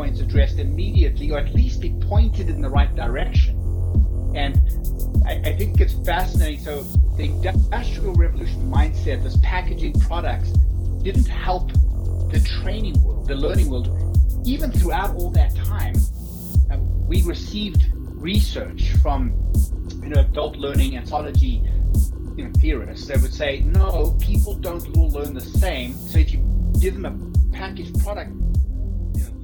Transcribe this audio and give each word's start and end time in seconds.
points 0.00 0.20
addressed 0.20 0.58
immediately, 0.58 1.30
or 1.30 1.38
at 1.38 1.52
least 1.52 1.78
be 1.78 1.90
pointed 2.08 2.48
in 2.48 2.62
the 2.62 2.70
right 2.70 2.96
direction. 2.96 3.54
And 4.34 4.58
I, 5.26 5.50
I 5.50 5.52
think 5.58 5.78
it's 5.78 5.92
fascinating. 5.92 6.64
So 6.64 6.84
the 7.18 7.24
industrial 7.24 8.14
revolution 8.14 8.62
mindset, 8.72 9.22
this 9.22 9.36
packaging 9.42 10.00
products, 10.00 10.52
didn't 11.02 11.28
help 11.28 11.70
the 12.32 12.40
training 12.62 12.98
world, 13.02 13.28
the 13.28 13.34
learning 13.34 13.68
world, 13.68 13.88
even 14.46 14.72
throughout 14.72 15.16
all 15.16 15.28
that 15.32 15.54
time. 15.54 15.94
Uh, 16.70 16.78
we 17.06 17.20
received 17.24 17.82
research 17.92 18.92
from 19.02 19.34
you 20.02 20.08
know 20.08 20.20
adult 20.22 20.56
learning 20.56 20.92
andragogy 20.92 21.60
you 22.38 22.44
know, 22.44 22.52
theorists 22.58 23.06
that 23.08 23.20
would 23.20 23.34
say 23.34 23.60
no, 23.66 24.16
people 24.18 24.54
don't 24.54 24.96
all 24.96 25.10
learn 25.10 25.34
the 25.34 25.42
same. 25.42 25.92
So 25.92 26.18
if 26.20 26.32
you 26.32 26.40
give 26.80 26.94
them 26.94 27.04
a 27.04 27.52
packaged 27.54 27.98
product, 28.02 28.32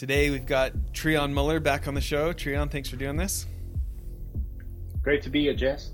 Today 0.00 0.30
we've 0.30 0.46
got 0.46 0.72
Treion 0.94 1.30
Muller 1.30 1.60
back 1.60 1.86
on 1.86 1.92
the 1.92 2.00
show. 2.00 2.32
Treion, 2.32 2.70
thanks 2.70 2.88
for 2.88 2.96
doing 2.96 3.16
this. 3.16 3.46
Great 5.02 5.20
to 5.24 5.28
be 5.28 5.42
here, 5.42 5.52
Jess. 5.52 5.90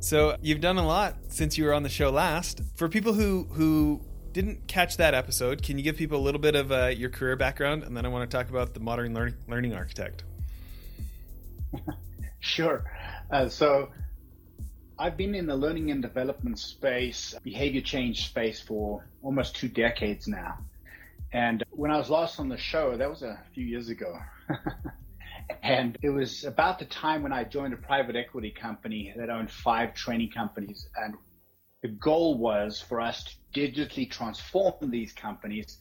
So 0.00 0.38
you've 0.40 0.62
done 0.62 0.78
a 0.78 0.86
lot 0.86 1.16
since 1.28 1.58
you 1.58 1.64
were 1.64 1.74
on 1.74 1.82
the 1.82 1.90
show 1.90 2.08
last. 2.08 2.62
For 2.74 2.88
people 2.88 3.12
who 3.12 3.44
who 3.52 4.00
didn't 4.32 4.66
catch 4.66 4.96
that 4.96 5.12
episode, 5.12 5.62
can 5.62 5.76
you 5.76 5.84
give 5.84 5.94
people 5.94 6.18
a 6.18 6.24
little 6.24 6.40
bit 6.40 6.54
of 6.54 6.72
uh, 6.72 6.86
your 6.86 7.10
career 7.10 7.36
background, 7.36 7.82
and 7.82 7.94
then 7.94 8.06
I 8.06 8.08
want 8.08 8.30
to 8.30 8.34
talk 8.34 8.48
about 8.48 8.72
the 8.72 8.80
modern 8.80 9.12
learning, 9.12 9.34
learning 9.46 9.74
architect. 9.74 10.24
sure. 12.40 12.90
Uh, 13.30 13.50
so 13.50 13.90
I've 14.98 15.18
been 15.18 15.34
in 15.34 15.44
the 15.44 15.56
learning 15.56 15.90
and 15.90 16.00
development 16.00 16.58
space, 16.58 17.34
behavior 17.42 17.82
change 17.82 18.24
space 18.24 18.58
for 18.58 19.06
almost 19.22 19.54
two 19.54 19.68
decades 19.68 20.26
now. 20.26 20.60
And 21.34 21.64
when 21.70 21.90
I 21.90 21.98
was 21.98 22.08
lost 22.08 22.38
on 22.38 22.48
the 22.48 22.56
show, 22.56 22.96
that 22.96 23.10
was 23.10 23.22
a 23.22 23.38
few 23.52 23.64
years 23.64 23.88
ago. 23.88 24.18
And 25.62 25.98
it 26.02 26.10
was 26.10 26.44
about 26.44 26.78
the 26.78 26.84
time 26.84 27.22
when 27.22 27.32
I 27.32 27.44
joined 27.44 27.74
a 27.74 27.76
private 27.76 28.16
equity 28.16 28.50
company 28.50 29.12
that 29.16 29.30
owned 29.30 29.50
five 29.50 29.94
training 29.94 30.30
companies. 30.30 30.88
And 30.96 31.14
the 31.82 31.88
goal 31.88 32.38
was 32.38 32.80
for 32.80 33.00
us 33.00 33.24
to 33.24 33.60
digitally 33.60 34.10
transform 34.10 34.90
these 34.90 35.12
companies 35.12 35.78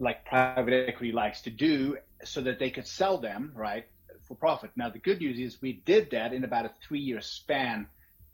like 0.00 0.24
private 0.24 0.88
equity 0.88 1.12
likes 1.12 1.42
to 1.42 1.50
do 1.50 1.98
so 2.24 2.40
that 2.40 2.58
they 2.58 2.70
could 2.70 2.86
sell 2.86 3.18
them, 3.18 3.52
right, 3.54 3.86
for 4.26 4.34
profit. 4.34 4.70
Now, 4.76 4.90
the 4.90 4.98
good 4.98 5.20
news 5.20 5.38
is 5.38 5.60
we 5.60 5.74
did 5.84 6.10
that 6.10 6.32
in 6.32 6.44
about 6.44 6.64
a 6.64 6.70
three 6.86 7.00
year 7.00 7.20
span 7.20 7.86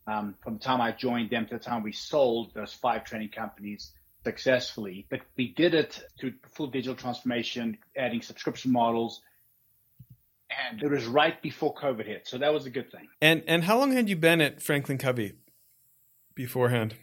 um, 0.06 0.36
from 0.42 0.54
the 0.54 0.60
time 0.60 0.80
I 0.80 0.92
joined 0.92 1.30
them 1.30 1.46
to 1.46 1.58
the 1.58 1.64
time 1.64 1.82
we 1.82 1.92
sold 1.92 2.54
those 2.54 2.72
five 2.72 3.04
training 3.04 3.30
companies 3.30 3.92
successfully. 4.24 5.06
But 5.08 5.20
we 5.36 5.48
did 5.48 5.74
it 5.74 6.02
through 6.18 6.34
full 6.50 6.68
digital 6.68 6.94
transformation, 6.94 7.78
adding 7.96 8.22
subscription 8.22 8.72
models, 8.72 9.22
and 10.50 10.82
it 10.82 10.90
was 10.90 11.06
right 11.06 11.40
before 11.40 11.74
COVID 11.74 12.06
hit, 12.06 12.26
so 12.26 12.38
that 12.38 12.52
was 12.52 12.66
a 12.66 12.70
good 12.70 12.90
thing. 12.90 13.08
And 13.22 13.42
and 13.46 13.64
how 13.64 13.78
long 13.78 13.92
had 13.92 14.08
you 14.08 14.16
been 14.16 14.40
at 14.40 14.60
Franklin 14.60 14.98
Covey 14.98 15.34
beforehand? 16.34 16.94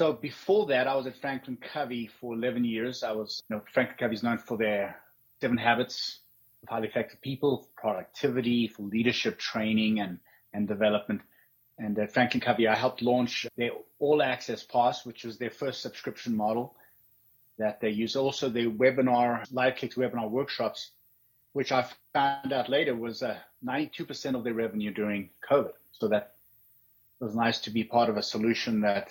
So 0.00 0.14
before 0.14 0.66
that, 0.66 0.88
I 0.88 0.94
was 0.94 1.06
at 1.06 1.20
Franklin 1.20 1.58
Covey 1.60 2.06
for 2.20 2.32
11 2.34 2.64
years. 2.64 3.02
I 3.02 3.12
was, 3.12 3.42
you 3.50 3.56
know, 3.56 3.62
Franklin 3.72 3.98
Covey 3.98 4.14
is 4.14 4.22
known 4.22 4.38
for 4.38 4.56
their 4.56 4.96
seven 5.42 5.58
habits 5.58 6.20
of 6.62 6.70
highly 6.70 6.88
effective 6.88 7.20
people, 7.20 7.68
productivity, 7.76 8.66
for 8.66 8.82
leadership 8.82 9.38
training 9.38 10.00
and, 10.00 10.18
and 10.54 10.66
development. 10.66 11.20
And 11.80 11.98
at 11.98 12.12
Franklin 12.12 12.40
Covey, 12.40 12.68
I 12.68 12.76
helped 12.76 13.02
launch 13.02 13.46
their 13.56 13.70
All 13.98 14.22
Access 14.22 14.62
Pass, 14.62 15.04
which 15.04 15.24
was 15.24 15.38
their 15.38 15.50
first 15.50 15.80
subscription 15.80 16.36
model 16.36 16.76
that 17.58 17.80
they 17.80 17.90
use. 17.90 18.16
Also, 18.16 18.48
their 18.48 18.70
webinar, 18.70 19.44
live 19.50 19.76
clicks 19.76 19.96
webinar 19.96 20.30
workshops 20.30 20.92
which 21.52 21.72
I 21.72 21.86
found 22.12 22.52
out 22.52 22.68
later 22.68 22.94
was 22.94 23.22
uh, 23.22 23.36
92% 23.64 24.34
of 24.34 24.44
their 24.44 24.54
revenue 24.54 24.92
during 24.92 25.30
COVID. 25.50 25.72
So 25.92 26.08
that 26.08 26.34
was 27.18 27.34
nice 27.34 27.60
to 27.60 27.70
be 27.70 27.84
part 27.84 28.08
of 28.08 28.16
a 28.16 28.22
solution 28.22 28.80
that 28.82 29.08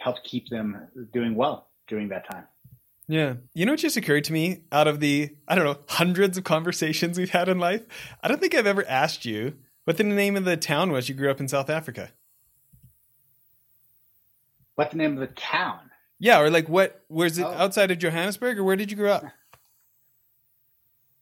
helped 0.00 0.24
keep 0.24 0.48
them 0.48 0.88
doing 1.12 1.34
well 1.34 1.68
during 1.88 2.08
that 2.08 2.28
time. 2.28 2.46
Yeah. 3.08 3.34
You 3.54 3.66
know, 3.66 3.72
what 3.72 3.80
just 3.80 3.96
occurred 3.96 4.24
to 4.24 4.32
me 4.32 4.62
out 4.70 4.88
of 4.88 5.00
the, 5.00 5.36
I 5.46 5.54
don't 5.54 5.64
know, 5.64 5.78
hundreds 5.88 6.38
of 6.38 6.44
conversations 6.44 7.18
we've 7.18 7.30
had 7.30 7.48
in 7.48 7.58
life, 7.58 7.82
I 8.22 8.28
don't 8.28 8.40
think 8.40 8.54
I've 8.54 8.66
ever 8.66 8.86
asked 8.88 9.24
you 9.24 9.56
what 9.84 9.96
the 9.96 10.04
name 10.04 10.36
of 10.36 10.44
the 10.44 10.56
town 10.56 10.92
was 10.92 11.08
you 11.08 11.14
grew 11.14 11.30
up 11.30 11.40
in 11.40 11.48
South 11.48 11.70
Africa. 11.70 12.10
What 14.74 14.90
the 14.90 14.96
name 14.96 15.14
of 15.14 15.20
the 15.20 15.34
town? 15.34 15.90
Yeah, 16.18 16.40
or 16.40 16.50
like 16.50 16.68
what, 16.68 17.02
was 17.08 17.38
it 17.38 17.44
oh. 17.44 17.52
outside 17.52 17.90
of 17.90 17.98
Johannesburg 17.98 18.58
or 18.58 18.64
where 18.64 18.76
did 18.76 18.90
you 18.90 18.96
grow 18.96 19.12
up? 19.12 19.24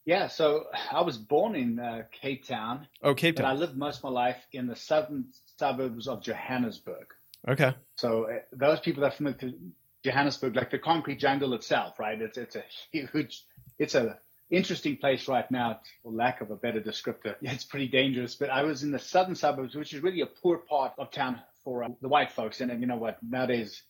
Yeah, 0.06 0.26
so 0.28 0.65
I 0.91 1.03
was 1.03 1.19
born 1.19 1.54
in 1.54 1.78
uh, 1.78 2.03
Cape 2.10 2.44
Town. 2.44 2.88
Oh, 3.03 3.15
Cape 3.15 3.37
Town. 3.37 3.44
But 3.44 3.50
I 3.50 3.53
lived 3.53 3.76
most 3.76 3.98
of 3.98 4.04
my 4.04 4.10
life 4.10 4.38
in 4.50 4.66
the 4.66 4.75
southern 4.75 5.27
suburbs 5.56 6.09
of 6.09 6.22
Johannesburg. 6.22 7.06
Okay. 7.47 7.75
So 7.97 8.25
uh, 8.25 8.38
those 8.50 8.81
people 8.81 9.03
that 9.03 9.12
are 9.12 9.16
familiar 9.16 9.38
with 9.41 9.54
Johannesburg, 10.03 10.56
like 10.56 10.71
the 10.71 10.78
concrete 10.78 11.21
jungle 11.21 11.54
itself, 11.54 12.00
right? 12.00 12.21
It's 12.21 12.38
it's 12.38 12.56
a 12.56 12.65
huge, 12.91 13.44
it's 13.78 13.94
a 13.94 14.19
interesting 14.50 14.97
place 14.97 15.28
right 15.28 15.49
now, 15.50 15.81
for 16.03 16.12
lack 16.12 16.41
of 16.41 16.50
a 16.50 16.56
better 16.56 16.81
descriptor. 16.81 17.37
It's 17.43 17.65
pretty 17.65 17.88
dangerous. 17.88 18.34
But 18.34 18.50
I 18.50 18.62
was 18.62 18.83
in 18.83 18.91
the 18.91 18.99
southern 18.99 19.34
suburbs, 19.34 19.75
which 19.75 19.94
is 19.94 20.03
really 20.03 20.21
a 20.21 20.27
poor 20.27 20.59
part 20.59 20.93
of 20.99 21.11
town 21.11 21.41
for 21.65 21.84
uh, 21.84 21.88
the 22.00 22.09
white 22.09 22.33
folks. 22.33 22.60
And, 22.60 22.71
and 22.71 22.81
you 22.81 22.87
know 22.87 22.97
what? 22.97 23.19
Nowadays, 23.22 23.83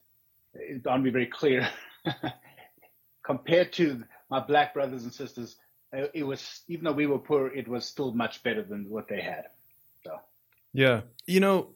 it's 0.55 0.83
going 0.83 0.99
to 0.99 1.05
be 1.05 1.11
very 1.11 1.27
clear. 1.27 1.69
Compared 3.25 3.73
to 3.75 4.03
my 4.31 4.41
black 4.41 4.75
brothers 4.75 5.05
and 5.05 5.13
sisters, 5.13 5.57
it 5.93 6.25
was 6.25 6.63
even 6.69 6.85
though 6.85 6.93
we 6.93 7.07
were 7.07 7.19
poor, 7.19 7.49
it 7.49 7.69
was 7.69 7.85
still 7.85 8.13
much 8.13 8.43
better 8.43 8.63
than 8.63 8.89
what 8.89 9.09
they 9.09 9.21
had. 9.21 9.45
So 10.05 10.13
yeah, 10.73 11.03
you 11.27 11.41
know, 11.41 11.71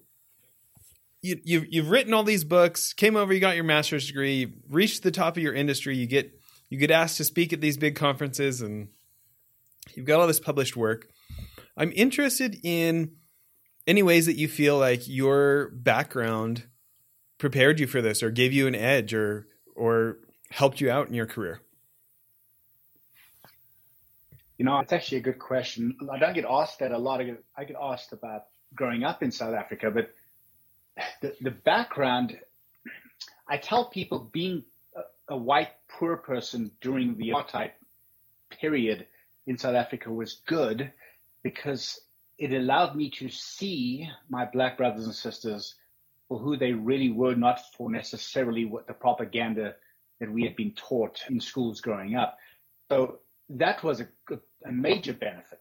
you 1.20 1.40
you've 1.42 1.66
you've 1.68 1.90
written 1.90 2.14
all 2.14 2.22
these 2.22 2.44
books, 2.44 2.92
came 2.92 3.16
over, 3.16 3.32
you 3.32 3.40
got 3.40 3.56
your 3.56 3.64
master's 3.64 4.06
degree, 4.06 4.54
reached 4.68 5.02
the 5.02 5.10
top 5.10 5.36
of 5.36 5.42
your 5.42 5.54
industry, 5.54 5.96
you 5.96 6.06
get 6.06 6.40
you 6.74 6.80
get 6.80 6.90
asked 6.90 7.18
to 7.18 7.24
speak 7.24 7.52
at 7.52 7.60
these 7.60 7.76
big 7.76 7.94
conferences, 7.94 8.60
and 8.60 8.88
you've 9.94 10.06
got 10.06 10.18
all 10.18 10.26
this 10.26 10.40
published 10.40 10.76
work. 10.76 11.06
I'm 11.76 11.92
interested 11.94 12.58
in 12.64 13.12
any 13.86 14.02
ways 14.02 14.26
that 14.26 14.36
you 14.36 14.48
feel 14.48 14.76
like 14.76 15.06
your 15.06 15.68
background 15.68 16.64
prepared 17.38 17.78
you 17.78 17.86
for 17.86 18.02
this, 18.02 18.24
or 18.24 18.32
gave 18.32 18.52
you 18.52 18.66
an 18.66 18.74
edge, 18.74 19.14
or 19.14 19.46
or 19.76 20.18
helped 20.50 20.80
you 20.80 20.90
out 20.90 21.06
in 21.06 21.14
your 21.14 21.26
career. 21.26 21.60
You 24.58 24.64
know, 24.64 24.80
it's 24.80 24.92
actually 24.92 25.18
a 25.18 25.22
good 25.22 25.38
question. 25.38 25.96
I 26.10 26.18
don't 26.18 26.34
get 26.34 26.44
asked 26.44 26.80
that 26.80 26.90
a 26.90 26.98
lot. 26.98 27.20
I 27.56 27.64
get 27.64 27.76
asked 27.80 28.12
about 28.12 28.46
growing 28.74 29.04
up 29.04 29.22
in 29.22 29.30
South 29.30 29.54
Africa, 29.54 29.92
but 29.92 30.12
the, 31.22 31.36
the 31.40 31.52
background, 31.52 32.36
I 33.48 33.58
tell 33.58 33.90
people 33.90 34.28
being 34.32 34.64
a, 35.28 35.36
white 35.36 35.70
poor 35.88 36.16
person 36.16 36.70
during 36.80 37.16
the 37.16 37.30
apartheid 37.30 37.72
period 38.50 39.06
in 39.46 39.58
South 39.58 39.74
Africa 39.74 40.12
was 40.12 40.40
good 40.46 40.92
because 41.42 42.00
it 42.38 42.52
allowed 42.52 42.96
me 42.96 43.10
to 43.10 43.28
see 43.28 44.08
my 44.28 44.44
black 44.44 44.76
brothers 44.76 45.04
and 45.04 45.14
sisters 45.14 45.74
for 46.28 46.38
who 46.38 46.56
they 46.56 46.72
really 46.72 47.10
were, 47.10 47.34
not 47.34 47.60
for 47.76 47.90
necessarily 47.90 48.64
what 48.64 48.86
the 48.86 48.94
propaganda 48.94 49.74
that 50.20 50.30
we 50.30 50.44
had 50.44 50.56
been 50.56 50.72
taught 50.72 51.20
in 51.28 51.40
schools 51.40 51.80
growing 51.80 52.14
up. 52.14 52.38
So 52.90 53.18
that 53.50 53.82
was 53.82 54.00
a, 54.00 54.08
a 54.64 54.72
major 54.72 55.12
benefit. 55.12 55.60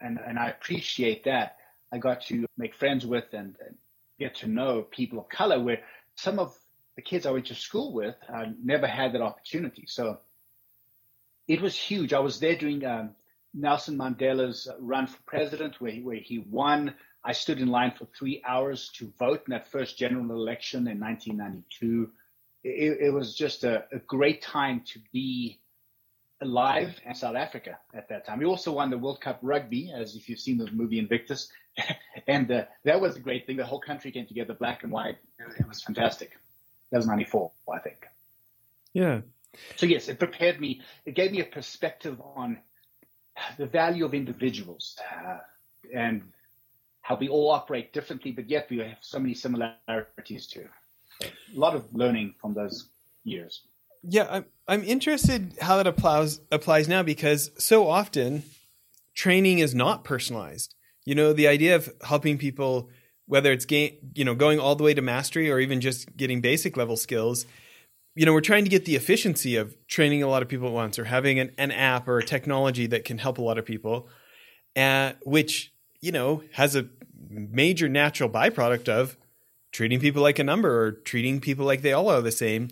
And, 0.00 0.18
and 0.26 0.38
I 0.38 0.48
appreciate 0.48 1.24
that. 1.24 1.56
I 1.92 1.98
got 1.98 2.22
to 2.26 2.46
make 2.56 2.74
friends 2.74 3.06
with 3.06 3.32
and, 3.32 3.56
and 3.64 3.76
get 4.18 4.36
to 4.36 4.46
know 4.46 4.82
people 4.82 5.18
of 5.18 5.28
color 5.28 5.60
where 5.60 5.80
some 6.16 6.38
of 6.38 6.56
the 6.96 7.02
kids 7.02 7.26
I 7.26 7.30
went 7.30 7.46
to 7.46 7.54
school 7.54 7.92
with 7.92 8.16
uh, 8.32 8.46
never 8.62 8.86
had 8.86 9.12
that 9.12 9.22
opportunity. 9.22 9.84
So 9.86 10.18
it 11.48 11.60
was 11.60 11.76
huge. 11.76 12.12
I 12.12 12.20
was 12.20 12.40
there 12.40 12.56
during 12.56 12.84
um, 12.84 13.10
Nelson 13.54 13.96
Mandela's 13.96 14.68
run 14.78 15.06
for 15.06 15.18
president 15.26 15.80
where 15.80 15.92
he, 15.92 16.02
where 16.02 16.16
he 16.16 16.38
won. 16.38 16.94
I 17.24 17.32
stood 17.32 17.60
in 17.60 17.68
line 17.68 17.92
for 17.98 18.06
three 18.06 18.42
hours 18.46 18.90
to 18.94 19.12
vote 19.18 19.42
in 19.46 19.52
that 19.52 19.68
first 19.68 19.98
general 19.98 20.30
election 20.30 20.88
in 20.88 21.00
1992. 21.00 22.10
It, 22.62 22.98
it 23.00 23.12
was 23.12 23.34
just 23.34 23.64
a, 23.64 23.84
a 23.92 23.98
great 23.98 24.42
time 24.42 24.82
to 24.92 25.00
be 25.12 25.60
alive 26.40 26.98
in 27.04 27.14
South 27.14 27.36
Africa 27.36 27.78
at 27.94 28.08
that 28.08 28.26
time. 28.26 28.38
We 28.38 28.46
also 28.46 28.72
won 28.72 28.90
the 28.90 28.98
World 28.98 29.20
Cup 29.20 29.38
rugby, 29.42 29.92
as 29.94 30.16
if 30.16 30.28
you've 30.28 30.40
seen 30.40 30.58
the 30.58 30.70
movie 30.70 30.98
Invictus, 30.98 31.50
and 32.26 32.50
uh, 32.50 32.64
that 32.84 33.00
was 33.00 33.16
a 33.16 33.20
great 33.20 33.46
thing. 33.46 33.56
The 33.56 33.66
whole 33.66 33.80
country 33.80 34.10
came 34.10 34.26
together, 34.26 34.54
black 34.54 34.82
and 34.82 34.92
white. 34.92 35.18
It 35.58 35.68
was 35.68 35.82
fantastic. 35.82 36.32
That 36.90 36.98
was 36.98 37.06
'94, 37.06 37.50
I 37.72 37.78
think. 37.78 38.06
Yeah. 38.92 39.20
So 39.76 39.86
yes, 39.86 40.08
it 40.08 40.18
prepared 40.18 40.60
me. 40.60 40.80
It 41.04 41.14
gave 41.14 41.32
me 41.32 41.40
a 41.40 41.44
perspective 41.44 42.20
on 42.36 42.58
the 43.58 43.66
value 43.66 44.04
of 44.04 44.14
individuals 44.14 44.96
uh, 45.26 45.38
and 45.94 46.22
how 47.00 47.16
we 47.16 47.28
all 47.28 47.50
operate 47.50 47.92
differently, 47.92 48.32
but 48.32 48.48
yet 48.48 48.68
we 48.70 48.78
have 48.78 48.98
so 49.00 49.18
many 49.18 49.34
similarities 49.34 50.46
too. 50.46 50.68
So 51.20 51.28
a 51.28 51.58
lot 51.58 51.74
of 51.74 51.92
learning 51.92 52.34
from 52.40 52.54
those 52.54 52.88
years. 53.24 53.62
Yeah, 54.02 54.26
I'm 54.30 54.44
I'm 54.66 54.84
interested 54.84 55.54
how 55.60 55.76
that 55.76 55.86
applies 55.86 56.40
applies 56.50 56.88
now 56.88 57.02
because 57.02 57.50
so 57.58 57.86
often 57.88 58.44
training 59.14 59.58
is 59.58 59.74
not 59.74 60.04
personalized. 60.04 60.74
You 61.04 61.14
know, 61.14 61.32
the 61.32 61.48
idea 61.48 61.76
of 61.76 61.90
helping 62.02 62.38
people, 62.38 62.90
whether 63.30 63.52
it's 63.52 63.64
game, 63.64 63.92
you 64.16 64.24
know, 64.24 64.34
going 64.34 64.58
all 64.58 64.74
the 64.74 64.82
way 64.82 64.92
to 64.92 65.00
mastery 65.00 65.52
or 65.52 65.60
even 65.60 65.80
just 65.80 66.16
getting 66.16 66.40
basic 66.40 66.76
level 66.76 66.96
skills, 66.96 67.46
you 68.16 68.26
know, 68.26 68.32
we're 68.32 68.40
trying 68.40 68.64
to 68.64 68.70
get 68.70 68.86
the 68.86 68.96
efficiency 68.96 69.54
of 69.54 69.76
training 69.86 70.20
a 70.20 70.26
lot 70.26 70.42
of 70.42 70.48
people 70.48 70.66
at 70.66 70.72
once 70.72 70.98
or 70.98 71.04
having 71.04 71.38
an, 71.38 71.52
an 71.56 71.70
app 71.70 72.08
or 72.08 72.18
a 72.18 72.24
technology 72.24 72.88
that 72.88 73.04
can 73.04 73.18
help 73.18 73.38
a 73.38 73.40
lot 73.40 73.56
of 73.56 73.64
people, 73.64 74.08
uh, 74.74 75.12
which, 75.22 75.72
you 76.00 76.10
know, 76.10 76.42
has 76.54 76.74
a 76.74 76.88
major 77.28 77.88
natural 77.88 78.28
byproduct 78.28 78.88
of 78.88 79.16
treating 79.70 80.00
people 80.00 80.22
like 80.22 80.40
a 80.40 80.44
number 80.44 80.82
or 80.82 80.90
treating 80.90 81.40
people 81.40 81.64
like 81.64 81.82
they 81.82 81.92
all 81.92 82.10
are 82.10 82.20
the 82.20 82.32
same. 82.32 82.68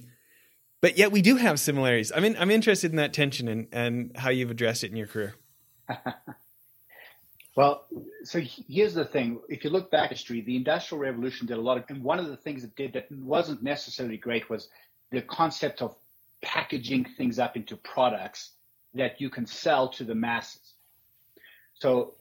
But 0.82 0.98
yet 0.98 1.12
we 1.12 1.22
do 1.22 1.36
have 1.36 1.60
similarities. 1.60 2.10
I 2.12 2.18
mean, 2.18 2.34
I'm 2.36 2.50
interested 2.50 2.90
in 2.90 2.96
that 2.96 3.12
tension 3.12 3.46
and, 3.46 3.68
and 3.70 4.16
how 4.16 4.30
you've 4.30 4.50
addressed 4.50 4.82
it 4.82 4.90
in 4.90 4.96
your 4.96 5.06
career. 5.06 5.36
well, 7.58 7.86
so 8.22 8.40
here's 8.68 8.94
the 8.94 9.04
thing. 9.04 9.40
If 9.48 9.64
you 9.64 9.70
look 9.70 9.90
back 9.90 10.10
history, 10.10 10.42
the 10.42 10.54
Industrial 10.54 11.02
Revolution 11.02 11.48
did 11.48 11.58
a 11.58 11.60
lot 11.60 11.76
of, 11.76 11.82
and 11.88 12.04
one 12.04 12.20
of 12.20 12.28
the 12.28 12.36
things 12.36 12.62
it 12.62 12.76
did 12.76 12.92
that 12.92 13.10
wasn't 13.10 13.64
necessarily 13.64 14.16
great 14.16 14.48
was 14.48 14.68
the 15.10 15.22
concept 15.22 15.82
of 15.82 15.96
packaging 16.40 17.04
things 17.16 17.40
up 17.40 17.56
into 17.56 17.76
products 17.76 18.52
that 18.94 19.20
you 19.20 19.28
can 19.28 19.44
sell 19.44 19.88
to 19.88 20.04
the 20.04 20.14
masses. 20.14 20.74
So 21.74 22.14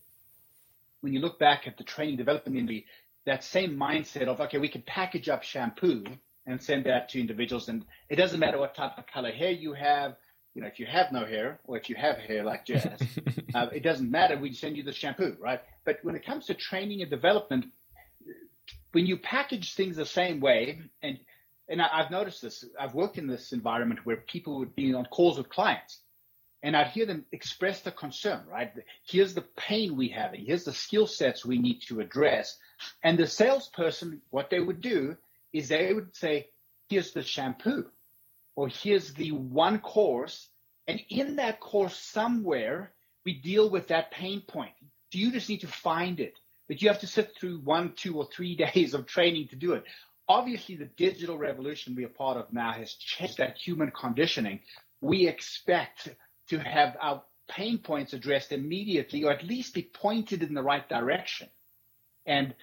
when 1.02 1.14
you 1.14 1.20
look 1.20 1.38
back 1.38 1.68
at 1.68 1.78
the 1.78 1.84
training 1.84 2.18
development 2.18 2.58
industry, 2.58 2.88
that 3.28 3.44
same 3.44 3.78
mindset 3.78 4.28
of 4.28 4.42
okay, 4.42 4.58
we 4.58 4.70
can 4.70 4.82
package 4.88 5.30
up 5.30 5.44
shampoo 5.44 6.04
and 6.48 6.60
send 6.60 6.86
that 6.86 7.10
to 7.10 7.20
individuals, 7.20 7.70
and 7.70 7.86
it 8.10 8.16
doesn't 8.16 8.40
matter 8.40 8.58
what 8.58 8.74
type 8.74 8.98
of 8.98 9.06
color 9.06 9.32
hair 9.32 9.52
you 9.52 9.74
have. 9.74 10.16
You 10.58 10.64
know, 10.64 10.70
if 10.70 10.80
you 10.80 10.88
have 10.88 11.12
no 11.12 11.24
hair 11.24 11.60
or 11.66 11.78
if 11.78 11.88
you 11.88 11.96
have 11.98 12.18
hair 12.18 12.44
like 12.44 12.66
Jazz, 12.66 13.00
uh, 13.54 13.68
it 13.72 13.84
doesn't 13.84 14.10
matter. 14.10 14.36
We 14.40 14.54
send 14.54 14.76
you 14.76 14.82
the 14.82 14.92
shampoo, 14.92 15.38
right? 15.40 15.62
But 15.86 16.00
when 16.02 16.16
it 16.16 16.26
comes 16.26 16.48
to 16.48 16.56
training 16.56 17.04
and 17.04 17.12
development, 17.12 17.68
when 18.92 19.06
you 19.06 19.18
package 19.18 19.76
things 19.76 19.98
the 19.98 20.06
same 20.08 20.40
way, 20.40 20.80
and 21.04 21.20
and 21.70 21.80
I, 21.80 22.02
have 22.02 22.10
noticed 22.10 22.42
this. 22.42 22.66
I've 22.80 22.96
worked 22.96 23.20
in 23.20 23.28
this 23.28 23.52
environment 23.52 24.04
where 24.04 24.18
people 24.18 24.58
would 24.58 24.76
be 24.76 24.96
on 24.96 25.06
calls 25.06 25.38
with 25.38 25.48
clients, 25.48 26.00
and 26.64 26.76
I'd 26.76 26.88
hear 26.88 27.06
them 27.06 27.26
express 27.32 27.82
the 27.82 27.92
concern. 27.92 28.42
Right? 28.50 28.72
Here's 29.06 29.36
the 29.36 29.46
pain 29.58 29.96
we 29.96 30.08
have. 30.08 30.32
Here's 30.34 30.64
the 30.64 30.74
skill 30.74 31.06
sets 31.06 31.46
we 31.46 31.60
need 31.60 31.82
to 31.90 32.00
address. 32.00 32.58
And 33.04 33.16
the 33.16 33.28
salesperson, 33.28 34.24
what 34.32 34.50
they 34.50 34.60
would 34.60 34.82
do 34.82 35.18
is 35.54 35.68
they 35.68 35.94
would 35.94 36.16
say, 36.16 36.50
"Here's 36.90 37.12
the 37.12 37.22
shampoo, 37.22 37.92
or 38.58 38.68
here's 38.68 39.14
the 39.14 39.32
one 39.32 39.80
course, 39.80 40.50
and 40.86 41.00
in 41.10 41.38
that 41.38 41.62
course 41.62 41.98
somewhere 41.98 42.92
we 43.26 43.40
deal 43.40 43.70
with 43.70 43.88
that 43.88 44.12
pain 44.12 44.42
point. 44.42 44.74
So 45.14 45.20
you 45.20 45.32
just 45.32 45.48
need 45.48 45.62
to 45.62 45.68
find 45.68 46.20
it." 46.20 46.34
But 46.68 46.82
you 46.82 46.90
have 46.90 47.00
to 47.00 47.08
sit 47.08 47.32
through 47.40 47.60
one, 47.60 47.94
two, 47.96 48.18
or 48.18 48.28
three 48.28 48.56
days 48.74 48.94
of 48.94 49.06
training 49.06 49.48
to 49.50 49.56
do 49.56 49.72
it 49.72 49.86
obviously 50.28 50.76
the 50.76 50.90
digital 50.98 51.38
revolution 51.38 51.96
we're 51.96 52.10
part 52.10 52.38
of 52.38 52.52
now 52.52 52.72
has 52.74 52.94
changed 52.94 53.38
that 53.38 53.58
human 53.58 53.92
conditioning. 53.92 54.60
We 55.02 55.28
expect 55.28 56.10
to 56.50 56.60
have 56.60 56.98
our 57.02 57.24
pain 57.50 57.78
points 57.78 58.14
addressed 58.14 58.52
immediately 58.52 59.24
or 59.24 59.32
at 59.32 59.44
least 59.44 59.74
be 59.74 59.90
pointed 59.94 60.44
in 60.44 60.54
the 60.54 60.64
right 60.64 60.88
direction. 60.88 61.48
And 62.26 62.54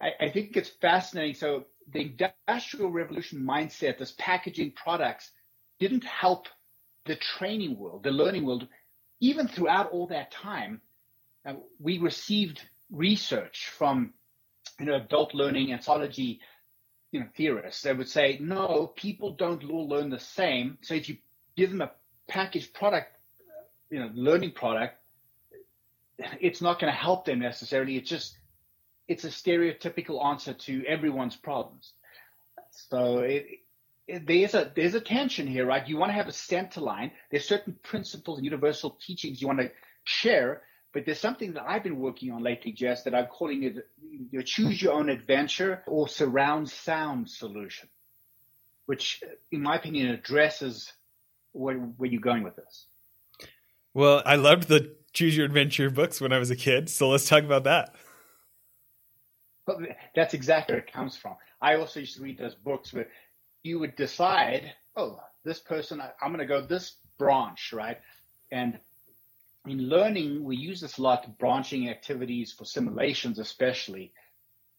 I, 0.00 0.26
I 0.26 0.30
think 0.30 0.56
it's 0.56 0.68
fascinating. 0.68 1.34
So 1.34 1.64
the 1.92 2.14
industrial 2.48 2.90
revolution 2.90 3.40
mindset, 3.40 3.98
this 3.98 4.14
packaging 4.18 4.72
products, 4.72 5.30
didn't 5.78 6.04
help 6.04 6.46
the 7.06 7.16
training 7.16 7.78
world, 7.78 8.02
the 8.02 8.10
learning 8.10 8.44
world, 8.44 8.66
even 9.20 9.48
throughout 9.48 9.90
all 9.90 10.06
that 10.08 10.30
time. 10.30 10.80
Uh, 11.44 11.54
we 11.78 11.98
received 11.98 12.60
research 12.90 13.70
from 13.76 14.12
you 14.78 14.86
know 14.86 14.96
adult 14.96 15.34
learning 15.34 15.68
andragogy 15.68 16.38
you 17.12 17.20
know, 17.20 17.26
theorists. 17.36 17.82
They 17.82 17.92
would 17.92 18.08
say, 18.08 18.38
no, 18.40 18.92
people 18.94 19.32
don't 19.32 19.68
all 19.68 19.88
learn 19.88 20.10
the 20.10 20.20
same. 20.20 20.78
So 20.82 20.94
if 20.94 21.08
you 21.08 21.18
give 21.56 21.70
them 21.70 21.80
a 21.80 21.90
packaged 22.28 22.72
product, 22.72 23.16
you 23.90 23.98
know, 23.98 24.10
learning 24.14 24.52
product, 24.52 24.96
it's 26.40 26.60
not 26.60 26.78
going 26.78 26.92
to 26.92 26.98
help 26.98 27.24
them 27.24 27.40
necessarily. 27.40 27.96
It's 27.96 28.08
just, 28.08 28.36
it's 29.10 29.24
a 29.24 29.28
stereotypical 29.28 30.24
answer 30.24 30.54
to 30.54 30.84
everyone's 30.86 31.34
problems. 31.34 31.94
So 32.70 33.18
it, 33.18 33.44
it, 34.06 34.24
there's 34.24 34.54
a 34.54 34.70
there's 34.74 34.94
a 34.94 35.00
tension 35.00 35.48
here, 35.48 35.66
right? 35.66 35.86
You 35.86 35.96
want 35.96 36.10
to 36.10 36.14
have 36.14 36.28
a 36.28 36.32
center 36.32 36.80
line. 36.80 37.10
There's 37.28 37.44
certain 37.44 37.76
principles 37.82 38.38
and 38.38 38.44
universal 38.44 38.96
teachings 39.04 39.42
you 39.42 39.48
want 39.48 39.58
to 39.58 39.72
share, 40.04 40.62
but 40.94 41.04
there's 41.04 41.18
something 41.18 41.54
that 41.54 41.64
I've 41.66 41.82
been 41.82 41.98
working 41.98 42.30
on 42.30 42.44
lately, 42.44 42.70
Jess, 42.70 43.02
that 43.02 43.12
I'm 43.12 43.26
calling 43.26 43.64
it 43.64 43.84
your 44.30 44.42
choose 44.42 44.80
your 44.80 44.92
own 44.92 45.08
adventure 45.08 45.82
or 45.88 46.06
surround 46.06 46.70
sound 46.70 47.28
solution, 47.28 47.88
which, 48.86 49.24
in 49.50 49.60
my 49.60 49.74
opinion, 49.74 50.10
addresses 50.10 50.92
where, 51.50 51.74
where 51.74 52.08
you're 52.08 52.20
going 52.20 52.44
with 52.44 52.54
this. 52.54 52.86
Well, 53.92 54.22
I 54.24 54.36
loved 54.36 54.68
the 54.68 54.94
choose 55.12 55.36
your 55.36 55.46
adventure 55.46 55.90
books 55.90 56.20
when 56.20 56.32
I 56.32 56.38
was 56.38 56.52
a 56.52 56.56
kid, 56.56 56.88
so 56.88 57.08
let's 57.08 57.28
talk 57.28 57.42
about 57.42 57.64
that. 57.64 57.92
But 59.66 59.78
that's 60.14 60.34
exactly 60.34 60.74
where 60.74 60.82
it 60.82 60.92
comes 60.92 61.16
from. 61.16 61.36
I 61.60 61.76
also 61.76 62.00
used 62.00 62.16
to 62.16 62.22
read 62.22 62.38
those 62.38 62.54
books 62.54 62.92
where 62.92 63.08
you 63.62 63.78
would 63.78 63.96
decide, 63.96 64.72
oh, 64.96 65.20
this 65.44 65.60
person, 65.60 66.00
I, 66.00 66.10
I'm 66.20 66.32
going 66.32 66.40
to 66.40 66.46
go 66.46 66.60
this 66.60 66.96
branch, 67.18 67.72
right? 67.72 67.98
And 68.50 68.78
in 69.66 69.88
learning, 69.88 70.42
we 70.42 70.56
use 70.56 70.80
this 70.80 70.98
a 70.98 71.02
lot, 71.02 71.38
branching 71.38 71.88
activities 71.88 72.52
for 72.52 72.64
simulations, 72.64 73.38
especially. 73.38 74.12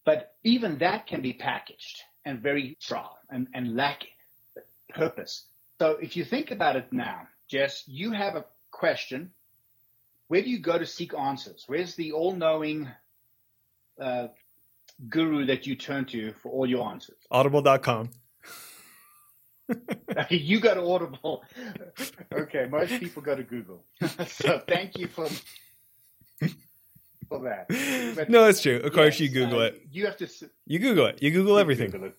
But 0.04 0.34
even 0.42 0.78
that 0.78 1.06
can 1.06 1.22
be 1.22 1.32
packaged 1.32 2.02
and 2.24 2.40
very 2.40 2.76
strong 2.80 3.10
and, 3.30 3.46
and 3.54 3.76
lack 3.76 4.02
purpose. 4.90 5.46
So 5.78 5.92
if 5.92 6.16
you 6.16 6.24
think 6.24 6.50
about 6.50 6.76
it 6.76 6.92
now, 6.92 7.28
Jess, 7.48 7.84
you 7.86 8.12
have 8.12 8.34
a 8.34 8.44
question. 8.70 9.30
Where 10.28 10.42
do 10.42 10.50
you 10.50 10.58
go 10.58 10.78
to 10.78 10.86
seek 10.86 11.14
answers? 11.14 11.64
Where's 11.66 11.94
the 11.94 12.12
all 12.12 12.34
knowing 12.34 12.88
uh, 14.00 14.28
guru 15.08 15.46
that 15.46 15.66
you 15.66 15.74
turn 15.76 16.04
to 16.06 16.32
for 16.42 16.50
all 16.50 16.66
your 16.66 16.88
answers? 16.88 17.18
Audible.com. 17.30 18.10
you 20.30 20.60
go 20.60 20.74
to 20.74 20.82
Audible. 20.82 21.44
Okay, 22.32 22.66
most 22.70 22.98
people 22.98 23.22
go 23.22 23.36
to 23.36 23.42
Google. 23.42 23.84
so 24.26 24.60
thank 24.66 24.96
you 24.96 25.06
for 25.06 25.28
for 27.28 27.42
that. 27.42 27.68
But 28.16 28.30
no, 28.30 28.46
it's 28.46 28.62
true. 28.62 28.78
Of 28.78 28.92
course, 28.92 29.20
you 29.20 29.28
Google 29.28 29.60
uh, 29.60 29.66
it. 29.66 29.82
You 29.90 30.06
have 30.06 30.16
to. 30.18 30.28
You 30.66 30.78
Google 30.78 31.06
it. 31.06 31.22
You 31.22 31.30
Google 31.30 31.54
you 31.54 31.60
everything. 31.60 31.90
Google 31.90 32.08
it. 32.08 32.16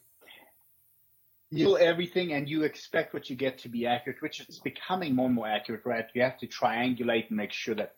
You 1.50 1.66
Google 1.66 1.78
everything, 1.78 2.34
and 2.34 2.48
you 2.48 2.64
expect 2.64 3.14
what 3.14 3.30
you 3.30 3.36
get 3.36 3.58
to 3.60 3.70
be 3.70 3.86
accurate, 3.88 4.22
which 4.22 4.40
is 4.48 4.60
becoming 4.60 5.16
more 5.16 5.26
and 5.26 5.36
more 5.36 5.48
accurate. 5.48 5.82
Right? 5.84 6.06
You 6.14 6.22
have 6.22 6.38
to 6.40 6.48
triangulate 6.48 7.30
and 7.30 7.38
make 7.38 7.52
sure 7.52 7.76
that 7.76 7.96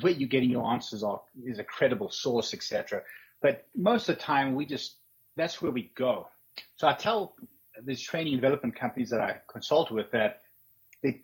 where 0.00 0.12
you're 0.12 0.28
getting 0.28 0.50
your 0.50 0.70
answers 0.70 1.02
are 1.02 1.20
is 1.44 1.58
a 1.58 1.64
credible 1.64 2.10
source, 2.10 2.54
etc. 2.54 3.02
But 3.40 3.66
most 3.74 4.08
of 4.08 4.16
the 4.16 4.22
time, 4.22 4.54
we 4.54 4.66
just 4.66 4.96
that's 5.36 5.62
where 5.62 5.72
we 5.72 5.92
go. 5.96 6.28
So 6.76 6.88
I 6.88 6.94
tell 6.94 7.36
these 7.84 8.00
training 8.00 8.34
development 8.34 8.74
companies 8.74 9.10
that 9.10 9.20
I 9.20 9.36
consult 9.50 9.90
with 9.90 10.10
that 10.10 10.40
the, 11.02 11.20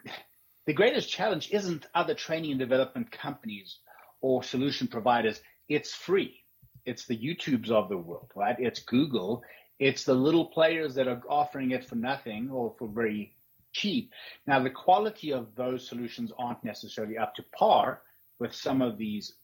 the 0.66 0.72
greatest 0.72 1.10
challenge 1.10 1.50
isn't 1.50 1.86
other 1.94 2.14
training 2.14 2.52
and 2.52 2.60
development 2.60 3.10
companies 3.10 3.78
or 4.20 4.42
solution 4.42 4.86
providers. 4.86 5.40
It's 5.68 5.92
free. 5.92 6.42
It's 6.86 7.06
the 7.06 7.16
YouTubes 7.16 7.70
of 7.70 7.88
the 7.88 7.96
world, 7.96 8.30
right? 8.36 8.56
It's 8.58 8.80
Google. 8.80 9.42
It's 9.78 10.04
the 10.04 10.14
little 10.14 10.46
players 10.46 10.94
that 10.94 11.08
are 11.08 11.20
offering 11.28 11.72
it 11.72 11.84
for 11.84 11.96
nothing 11.96 12.50
or 12.50 12.74
for 12.78 12.86
very 12.86 13.34
cheap. 13.72 14.12
Now, 14.46 14.62
the 14.62 14.70
quality 14.70 15.32
of 15.32 15.54
those 15.56 15.88
solutions 15.88 16.30
aren't 16.38 16.62
necessarily 16.62 17.18
up 17.18 17.34
to 17.34 17.44
par 17.56 18.02
with 18.38 18.54
some 18.54 18.82
of 18.82 18.96
these 18.96 19.34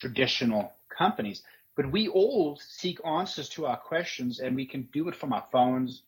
traditional 0.00 0.72
companies, 0.96 1.42
but 1.76 1.90
we 1.90 2.08
all 2.08 2.58
seek 2.60 2.98
answers 3.06 3.48
to 3.50 3.66
our 3.66 3.76
questions 3.76 4.40
and 4.40 4.54
we 4.54 4.66
can 4.66 4.88
do 4.92 5.08
it 5.08 5.16
from 5.16 5.32
our 5.32 5.44
phones, 5.50 6.02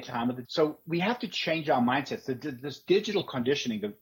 time 0.00 0.30
of 0.30 0.40
so 0.48 0.78
we 0.86 0.98
have 1.00 1.18
to 1.18 1.28
change 1.28 1.68
our 1.68 1.82
mindsets. 1.82 2.24
The, 2.24 2.34
this 2.34 2.78
digital 2.78 3.22
conditioning, 3.22 3.80
the 3.80 3.92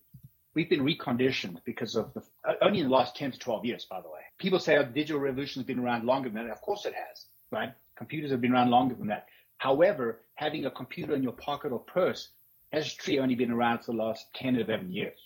we've 0.55 0.71
been 0.71 0.85
reconditioned 0.85 1.59
because 1.65 1.97
of 1.97 2.13
the 2.15 2.23
uh, 2.49 2.55
only 2.63 2.81
in 2.81 2.87
the 2.87 2.93
last 2.93 3.17
10 3.17 3.33
to 3.33 3.39
12 3.39 3.65
years, 3.65 3.85
by 3.85 4.01
the 4.01 4.09
way. 4.09 4.21
People 4.39 4.59
say 4.59 4.77
oh, 4.77 4.85
the 4.85 4.91
digital 4.91 5.21
revolution 5.21 5.61
has 5.61 5.67
been 5.67 5.81
around 5.81 6.05
longer 6.05 6.29
than 6.29 6.47
that. 6.47 6.53
Of 6.53 6.61
course 6.61 6.87
it 6.87 6.95
has, 6.95 7.25
right? 7.51 7.73
Computers 7.97 8.31
have 8.31 8.41
been 8.41 8.53
around 8.53 8.71
longer 8.71 8.95
than 8.95 9.09
that. 9.09 9.27
However, 9.59 10.21
having 10.35 10.65
a 10.65 10.71
computer 10.71 11.15
in 11.15 11.23
your 11.23 11.33
pocket 11.33 11.73
or 11.73 11.81
purse 11.81 12.29
has 12.73 12.95
truly 12.95 13.19
only 13.19 13.35
been 13.35 13.51
around 13.51 13.81
for 13.81 13.93
the 13.93 13.99
last 13.99 14.27
10 14.35 14.55
to 14.55 14.61
11 14.61 14.93
years 14.93 15.19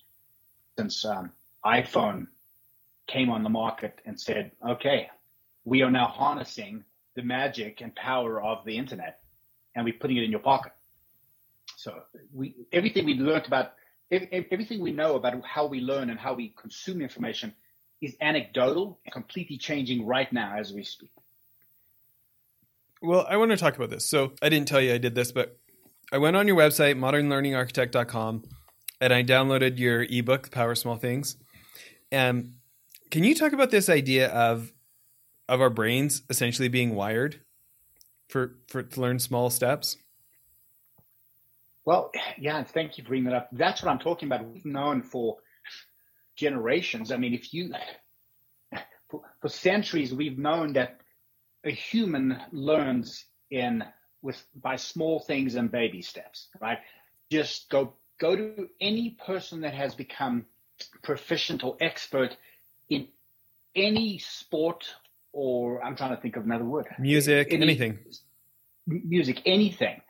since 0.76 1.04
um, 1.04 1.30
iPhone 1.64 2.26
came 3.06 3.30
on 3.30 3.42
the 3.42 3.48
market 3.50 4.00
and 4.06 4.20
said, 4.20 4.50
okay, 4.66 5.08
we 5.64 5.82
are 5.82 5.90
now 5.90 6.06
harnessing 6.06 6.84
the 7.16 7.22
magic 7.22 7.80
and 7.80 7.94
power 7.94 8.42
of 8.42 8.64
the 8.64 8.76
internet 8.76 9.20
and 9.74 9.84
we're 9.84 9.94
putting 9.94 10.16
it 10.16 10.24
in 10.24 10.30
your 10.30 10.40
pocket. 10.40 10.72
So 11.76 12.02
we, 12.32 12.54
everything 12.72 13.04
we 13.04 13.14
learned 13.14 13.46
about, 13.46 13.72
everything 14.10 14.80
we 14.80 14.92
know 14.92 15.16
about 15.16 15.34
how 15.44 15.66
we 15.66 15.80
learn 15.80 16.10
and 16.10 16.18
how 16.18 16.34
we 16.34 16.54
consume 16.56 17.00
information 17.00 17.52
is 18.00 18.16
anecdotal 18.20 18.98
and 19.04 19.12
completely 19.12 19.58
changing 19.58 20.06
right 20.06 20.32
now 20.32 20.56
as 20.58 20.72
we 20.72 20.84
speak. 20.84 21.10
Well, 23.02 23.26
I 23.28 23.36
want 23.36 23.50
to 23.50 23.56
talk 23.56 23.76
about 23.76 23.90
this. 23.90 24.08
So 24.08 24.32
I 24.40 24.48
didn't 24.48 24.68
tell 24.68 24.80
you 24.80 24.94
I 24.94 24.98
did 24.98 25.14
this, 25.14 25.32
but 25.32 25.58
I 26.12 26.18
went 26.18 26.36
on 26.36 26.46
your 26.46 26.56
website, 26.56 26.96
modernlearningarchitect.com, 26.96 28.44
and 29.00 29.12
I 29.12 29.22
downloaded 29.22 29.78
your 29.78 30.02
ebook, 30.04 30.44
The 30.44 30.50
Power 30.50 30.74
Small 30.74 30.96
Things. 30.96 31.36
And 32.12 32.54
can 33.10 33.24
you 33.24 33.34
talk 33.34 33.52
about 33.52 33.70
this 33.70 33.88
idea 33.88 34.28
of 34.28 34.72
of 35.48 35.60
our 35.60 35.70
brains 35.70 36.22
essentially 36.30 36.68
being 36.68 36.94
wired 36.94 37.40
for 38.28 38.56
for 38.68 38.82
to 38.82 39.00
learn 39.00 39.18
small 39.18 39.50
steps? 39.50 39.96
Well, 41.84 42.10
yeah, 42.38 42.62
thank 42.64 42.96
you 42.96 43.04
for 43.04 43.08
bringing 43.08 43.30
that 43.30 43.36
up. 43.36 43.48
That's 43.52 43.82
what 43.82 43.90
I'm 43.90 43.98
talking 43.98 44.28
about. 44.28 44.46
We've 44.46 44.64
known 44.64 45.02
for 45.02 45.36
generations. 46.34 47.12
I 47.12 47.16
mean, 47.16 47.34
if 47.34 47.52
you 47.52 47.74
for, 49.10 49.20
for 49.40 49.48
centuries, 49.48 50.14
we've 50.14 50.38
known 50.38 50.72
that 50.74 51.00
a 51.64 51.70
human 51.70 52.38
learns 52.52 53.26
in 53.50 53.84
with 54.22 54.42
by 54.54 54.76
small 54.76 55.20
things 55.20 55.54
and 55.54 55.70
baby 55.70 56.02
steps, 56.02 56.48
right? 56.60 56.78
Just 57.30 57.68
go 57.68 57.92
go 58.18 58.34
to 58.34 58.68
any 58.80 59.10
person 59.26 59.60
that 59.62 59.74
has 59.74 59.94
become 59.94 60.46
proficient 61.02 61.62
or 61.62 61.76
expert 61.80 62.36
in 62.88 63.08
any 63.74 64.18
sport 64.18 64.86
or 65.34 65.84
I'm 65.84 65.96
trying 65.96 66.14
to 66.14 66.22
think 66.22 66.36
of 66.36 66.44
another 66.44 66.64
word. 66.64 66.86
Music, 66.98 67.48
any, 67.50 67.62
anything. 67.62 67.98
Music, 68.86 69.42
anything. 69.44 70.00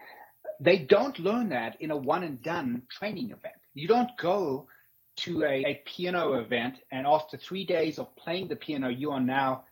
They 0.61 0.79
don't 0.79 1.19
learn 1.19 1.49
that 1.49 1.81
in 1.81 1.91
a 1.91 1.97
one 1.97 2.23
and 2.23 2.41
done 2.43 2.83
training 2.91 3.27
event. 3.27 3.55
You 3.73 3.89
don't 3.89 4.11
go 4.19 4.69
to 5.17 5.45
a, 5.45 5.65
a 5.65 5.83
piano 5.87 6.35
event 6.35 6.77
and 6.93 7.07
after 7.07 7.37
three 7.37 7.65
days 7.65 7.99
of 7.99 8.15
playing 8.17 8.49
the 8.49 8.57
piano, 8.57 8.89
you 8.89 9.11
are 9.11 9.21
now 9.21 9.65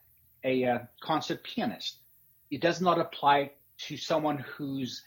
a 0.44 0.64
uh, 0.64 0.78
concert 1.02 1.44
pianist. 1.44 1.98
It 2.50 2.60
does 2.60 2.80
not 2.80 2.98
apply 2.98 3.52
to 3.88 3.96
someone 3.96 4.38
who's 4.38 5.02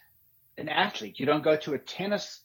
an 0.58 0.70
athlete. 0.70 1.20
You 1.20 1.26
don't 1.26 1.44
go 1.44 1.58
to 1.58 1.74
a 1.74 1.80
tennis 1.80 2.42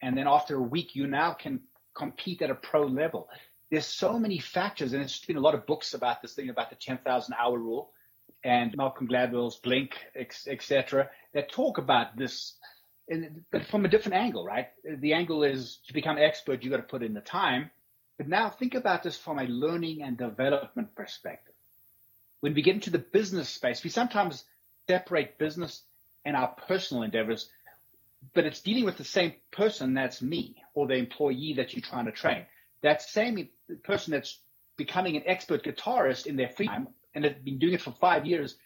and 0.00 0.16
then 0.16 0.28
after 0.28 0.56
a 0.56 0.62
week 0.62 0.94
you 0.94 1.06
now 1.06 1.32
can 1.32 1.60
compete 1.94 2.42
at 2.42 2.50
a 2.50 2.54
pro 2.54 2.86
level. 2.86 3.28
There's 3.72 3.86
so 3.86 4.18
many 4.18 4.38
factors, 4.38 4.92
and 4.92 5.02
it's 5.02 5.24
been 5.24 5.38
a 5.38 5.40
lot 5.40 5.54
of 5.54 5.64
books 5.64 5.94
about 5.94 6.20
this 6.20 6.34
thing 6.34 6.50
about 6.50 6.68
the 6.68 6.76
10,000 6.76 7.34
hour 7.40 7.56
rule 7.58 7.90
and 8.44 8.76
Malcolm 8.76 9.08
Gladwell's 9.08 9.56
Blink, 9.56 9.96
etc., 10.14 11.08
that 11.32 11.50
talk 11.50 11.78
about 11.78 12.14
this, 12.14 12.52
but 13.50 13.64
from 13.64 13.86
a 13.86 13.88
different 13.88 14.16
angle, 14.16 14.44
right? 14.44 14.68
The 14.84 15.14
angle 15.14 15.42
is 15.42 15.78
to 15.86 15.94
become 15.94 16.18
expert, 16.18 16.62
you 16.62 16.68
got 16.68 16.76
to 16.76 16.82
put 16.82 17.02
in 17.02 17.14
the 17.14 17.22
time. 17.22 17.70
But 18.18 18.28
now 18.28 18.50
think 18.50 18.74
about 18.74 19.02
this 19.04 19.16
from 19.16 19.38
a 19.38 19.44
learning 19.44 20.02
and 20.02 20.18
development 20.18 20.94
perspective. 20.94 21.54
When 22.40 22.52
we 22.52 22.60
get 22.60 22.74
into 22.74 22.90
the 22.90 22.98
business 22.98 23.48
space, 23.48 23.82
we 23.82 23.88
sometimes 23.88 24.44
separate 24.86 25.38
business 25.38 25.82
and 26.26 26.36
our 26.36 26.48
personal 26.68 27.04
endeavors, 27.04 27.48
but 28.34 28.44
it's 28.44 28.60
dealing 28.60 28.84
with 28.84 28.98
the 28.98 29.04
same 29.04 29.32
person 29.50 29.94
that's 29.94 30.20
me 30.20 30.56
or 30.74 30.86
the 30.86 30.96
employee 30.96 31.54
that 31.54 31.72
you're 31.72 31.80
trying 31.80 32.04
to 32.04 32.12
train. 32.12 32.44
That 32.82 33.02
same 33.02 33.48
person 33.84 34.12
that's 34.12 34.40
becoming 34.76 35.16
an 35.16 35.22
expert 35.26 35.64
guitarist 35.64 36.26
in 36.26 36.36
their 36.36 36.48
free 36.48 36.66
time 36.66 36.88
and 37.14 37.24
has 37.24 37.34
been 37.44 37.58
doing 37.58 37.74
it 37.74 37.80
for 37.80 37.92
five 37.92 38.26
years, 38.26 38.56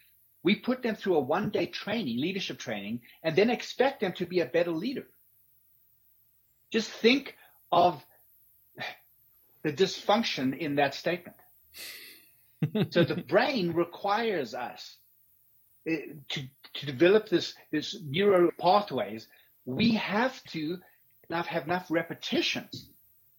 we 0.43 0.55
put 0.55 0.81
them 0.81 0.95
through 0.95 1.15
a 1.15 1.19
one 1.19 1.49
day 1.49 1.65
training, 1.67 2.19
leadership 2.19 2.57
training, 2.57 3.01
and 3.23 3.35
then 3.35 3.49
expect 3.49 3.99
them 3.99 4.13
to 4.13 4.25
be 4.25 4.39
a 4.39 4.45
better 4.45 4.71
leader. 4.71 5.05
Just 6.71 6.89
think 6.89 7.35
of 7.71 8.03
the 9.63 9.73
dysfunction 9.73 10.57
in 10.57 10.75
that 10.75 10.93
statement. 10.95 11.37
so 12.91 13.03
the 13.03 13.23
brain 13.27 13.73
requires 13.73 14.53
us 14.53 14.97
eh, 15.87 15.97
to, 16.29 16.41
to 16.73 16.85
develop 16.85 17.29
this, 17.29 17.53
this 17.71 17.97
neural 18.03 18.49
pathways, 18.59 19.27
we 19.65 19.91
have 19.91 20.41
to 20.45 20.77
have 21.29 21.65
enough 21.65 21.87
repetitions 21.89 22.89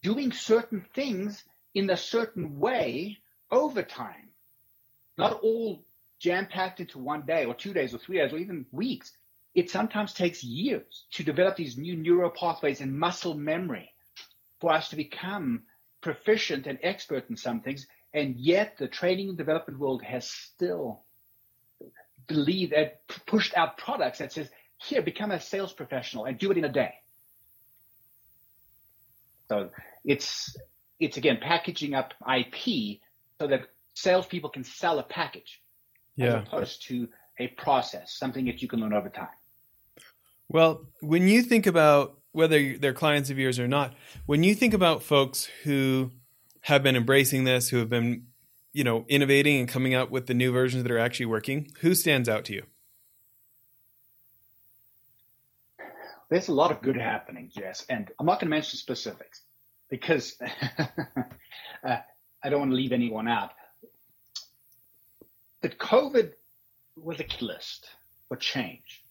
doing 0.03 0.33
certain 0.33 0.85
things 0.95 1.45
in 1.75 1.91
a 1.91 1.97
certain 1.97 2.59
way 2.59 3.19
over 3.51 3.83
time. 3.83 4.31
Not 5.17 5.41
all 5.43 5.85
jam 6.19 6.47
packed 6.47 6.81
into 6.81 6.99
one 6.99 7.23
day 7.23 7.45
or 7.45 7.55
two 7.55 7.73
days 7.73 7.95
or 7.95 7.99
three 7.99 8.19
days 8.19 8.33
or 8.33 8.39
even 8.39 8.67
weeks. 8.73 9.13
It 9.55 9.71
sometimes 9.71 10.13
takes 10.13 10.45
years 10.45 11.07
to 11.13 11.25
develop 11.25 11.57
these 11.57 11.77
new 11.77 11.97
neural 11.97 12.31
pathways 12.31 12.81
and 12.81 12.99
muscle 12.99 13.35
memory 13.35 13.93
for 14.61 14.73
us 14.73 14.91
to 14.91 14.97
become 14.97 15.63
proficient 16.01 16.67
and 16.67 16.79
expert 16.83 17.29
in 17.31 17.37
some 17.37 17.61
things. 17.61 17.87
And 18.15 18.37
yet 18.37 18.77
the 18.79 18.89
training 18.89 19.31
and 19.31 19.39
development 19.39 19.81
world 19.81 20.03
has 20.03 20.29
still 20.29 21.03
believe 22.27 22.73
and 22.73 22.91
pushed 23.27 23.57
out 23.57 23.79
products 23.79 24.19
that 24.19 24.33
says, 24.33 24.49
here, 24.77 25.03
become 25.03 25.33
a 25.33 25.41
sales 25.41 25.73
professional 25.73 26.25
and 26.25 26.39
do 26.39 26.51
it 26.51 26.59
in 26.59 26.65
a 26.65 26.69
day. 26.69 26.95
So 29.49 29.71
it's 30.05 30.57
it's 31.01 31.17
again 31.17 31.39
packaging 31.41 31.95
up 31.95 32.15
IP 32.23 33.01
so 33.41 33.47
that 33.47 33.69
salespeople 33.95 34.51
can 34.51 34.65
sell 34.65 34.99
a 34.99 35.03
package 35.03 35.61
yeah. 36.17 36.27
as 36.27 36.47
opposed 36.47 36.87
to 36.89 37.09
a 37.39 37.49
process, 37.49 38.13
something 38.13 38.45
that 38.47 38.61
you 38.63 38.69
can 38.69 38.81
learn 38.81 38.93
over 38.93 39.09
time. 39.09 39.29
Well, 40.49 40.87
when 41.01 41.29
you 41.29 41.43
think 41.43 41.67
about 41.67 42.19
whether 42.33 42.77
they're 42.79 42.93
clients 42.93 43.31
of 43.31 43.39
yours 43.39 43.59
or 43.59 43.69
not, 43.69 43.95
when 44.27 44.43
you 44.43 44.55
think 44.55 44.75
about 44.75 45.03
folks 45.03 45.49
who 45.63 46.11
have 46.63 46.83
been 46.83 46.97
embracing 46.97 47.45
this, 47.45 47.69
who 47.69 47.79
have 47.79 47.89
been 47.89 48.25
you 48.73 48.85
know, 48.85 49.05
innovating 49.09 49.59
and 49.59 49.69
coming 49.69 49.95
out 49.95 50.11
with 50.11 50.27
the 50.27 50.35
new 50.35 50.53
versions 50.53 50.83
that 50.83 50.93
are 50.93 50.99
actually 50.99 51.27
working, 51.27 51.69
who 51.81 51.95
stands 51.95 52.29
out 52.29 52.45
to 52.45 52.53
you? 52.53 52.63
There's 56.31 56.49
a 56.49 56.55
lot 56.55 56.71
of 56.71 56.83
good 56.83 56.97
happening, 56.97 57.51
Jess, 57.55 57.87
and 57.89 58.11
I'm 58.19 58.27
not 58.27 58.41
going 58.41 58.51
to 58.51 58.57
mention 58.57 58.79
specifics 58.79 59.43
because 59.89 60.37
uh, 60.79 61.97
I 62.43 62.51
don't 62.51 62.61
want 62.61 62.71
to 62.73 62.77
leave 62.77 62.93
anyone 62.93 63.29
out. 63.29 63.51
But 65.63 65.79
COVID 65.79 66.33
was 66.97 67.19
a 67.19 67.25
catalyst 67.25 67.89
for 68.29 68.37
change. 68.37 69.03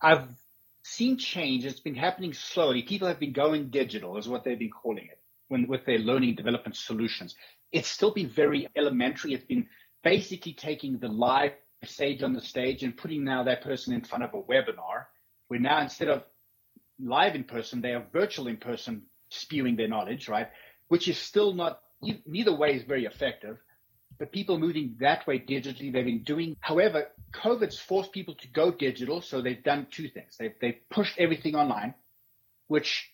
I've 0.00 0.28
seen 0.82 1.18
change. 1.18 1.64
It's 1.64 1.80
been 1.80 1.94
happening 1.94 2.32
slowly. 2.32 2.82
People 2.82 3.08
have 3.08 3.18
been 3.18 3.32
going 3.32 3.70
digital, 3.70 4.16
is 4.18 4.28
what 4.28 4.44
they've 4.44 4.58
been 4.58 4.70
calling 4.70 5.04
it 5.04 5.18
when, 5.48 5.66
with 5.66 5.84
their 5.86 5.98
learning 5.98 6.34
development 6.36 6.76
solutions. 6.76 7.34
It's 7.72 7.88
still 7.88 8.12
been 8.12 8.28
very 8.28 8.68
elementary. 8.76 9.34
It's 9.34 9.44
been 9.44 9.68
basically 10.02 10.52
taking 10.52 10.98
the 10.98 11.08
live 11.08 11.52
sage 11.86 12.22
on 12.22 12.32
the 12.32 12.40
stage 12.40 12.82
and 12.82 12.96
putting 12.96 13.24
now 13.24 13.44
that 13.44 13.62
person 13.62 13.94
in 13.94 14.02
front 14.02 14.24
of 14.24 14.34
a 14.34 14.42
webinar, 14.42 15.06
where 15.48 15.60
now 15.60 15.80
instead 15.80 16.08
of 16.08 16.22
live 16.98 17.34
in 17.34 17.44
person, 17.44 17.80
they 17.80 17.92
are 17.92 18.04
virtual 18.12 18.46
in 18.46 18.56
person 18.56 19.02
spewing 19.30 19.76
their 19.76 19.88
knowledge, 19.88 20.28
right? 20.28 20.48
Which 20.88 21.08
is 21.08 21.18
still 21.18 21.54
not, 21.54 21.80
neither 22.26 22.54
way 22.54 22.74
is 22.74 22.82
very 22.82 23.04
effective. 23.06 23.58
But 24.18 24.32
people 24.32 24.58
moving 24.58 24.96
that 25.00 25.26
way 25.26 25.38
digitally, 25.38 25.90
they've 25.90 26.04
been 26.04 26.24
doing. 26.24 26.56
However, 26.60 27.08
COVID's 27.32 27.78
forced 27.78 28.12
people 28.12 28.34
to 28.34 28.48
go 28.48 28.70
digital, 28.70 29.22
so 29.22 29.40
they've 29.40 29.62
done 29.62 29.86
two 29.90 30.08
things. 30.08 30.36
They've, 30.38 30.52
they've 30.60 30.78
pushed 30.90 31.18
everything 31.18 31.54
online, 31.54 31.94
which 32.66 33.10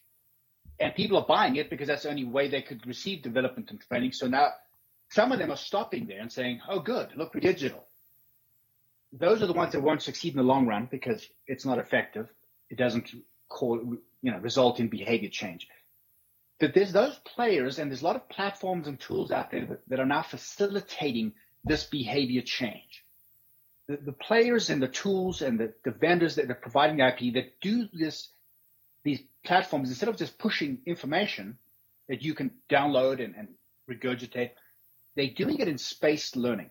and 0.79 0.95
people 0.95 1.17
are 1.19 1.27
buying 1.27 1.57
it 1.57 1.71
because 1.71 1.87
that's 1.87 2.03
the 2.03 2.11
only 2.11 2.25
way 2.25 2.49
they 2.49 2.63
could 2.63 2.87
receive 2.87 3.23
development 3.23 3.71
and 3.71 3.81
training. 3.81 4.13
So 4.13 4.27
now 4.27 4.49
some 5.11 5.33
of 5.33 5.39
them 5.39 5.51
are 5.51 5.57
stopping 5.57 6.07
there 6.07 6.21
and 6.21 6.31
saying, 6.31 6.61
oh, 6.69 6.81
good, 6.81 7.13
look, 7.17 7.35
we're 7.35 7.41
digital. 7.41 7.86
Those 9.19 9.43
are 9.43 9.47
the 9.47 9.53
ones 9.53 9.73
that 9.73 9.83
won't 9.83 10.03
succeed 10.03 10.33
in 10.33 10.39
the 10.39 10.43
long 10.43 10.67
run 10.67 10.89
because 10.91 11.27
it's 11.47 11.65
not 11.65 11.79
effective. 11.79 12.29
It 12.71 12.79
doesn't 12.79 13.11
call, 13.49 13.79
you 14.23 14.31
know, 14.31 14.39
result 14.39 14.81
in 14.81 14.89
behavior 14.89 15.29
change. 15.31 15.69
But 16.59 16.75
there's 16.75 16.93
those 16.93 17.19
players 17.25 17.79
and 17.79 17.91
there's 17.91 18.03
a 18.03 18.05
lot 18.05 18.17
of 18.17 18.29
platforms 18.29 18.89
and 18.89 18.99
tools 18.99 19.31
out 19.31 19.51
there 19.51 19.79
that, 19.89 20.01
are 20.01 20.07
now 20.07 20.23
facilitating 20.23 21.33
this 21.65 21.85
behavior 21.85 22.43
change. 22.43 23.05
The, 23.89 23.99
the 23.99 24.13
players 24.13 24.71
and 24.71 24.83
the 24.83 24.89
tools 24.89 25.43
and 25.43 25.61
the, 25.61 25.73
the 25.85 25.91
vendors 25.91 26.37
that 26.37 26.51
are 26.51 26.55
providing 26.55 27.01
IP 27.01 27.35
that 27.35 27.61
do 27.61 27.89
this 27.93 28.31
these 29.05 29.23
platforms, 29.45 29.89
instead 29.89 30.09
of 30.09 30.17
just 30.17 30.37
pushing 30.37 30.79
information 30.85 31.57
that 32.09 32.23
you 32.23 32.35
can 32.35 32.51
download 32.69 33.25
and, 33.25 33.37
and 33.37 33.49
regurgitate, 33.89 34.51
they're 35.15 35.31
doing 35.31 35.61
it 35.61 35.69
in 35.69 35.79
spaced 35.79 36.37
learning. 36.37 36.71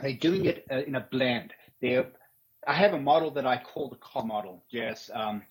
They're 0.00 0.14
doing 0.14 0.46
it 0.46 0.64
uh, 0.72 0.78
in 0.78 0.94
a 0.94 1.00
blend. 1.00 1.52
I 1.82 2.74
have 2.74 2.92
a 2.92 3.00
model 3.00 3.30
that 3.32 3.46
I 3.46 3.58
call 3.58 3.88
the 3.88 3.96
CAR 3.96 4.24
model. 4.24 4.62
Yes, 4.70 5.10
um, 5.12 5.42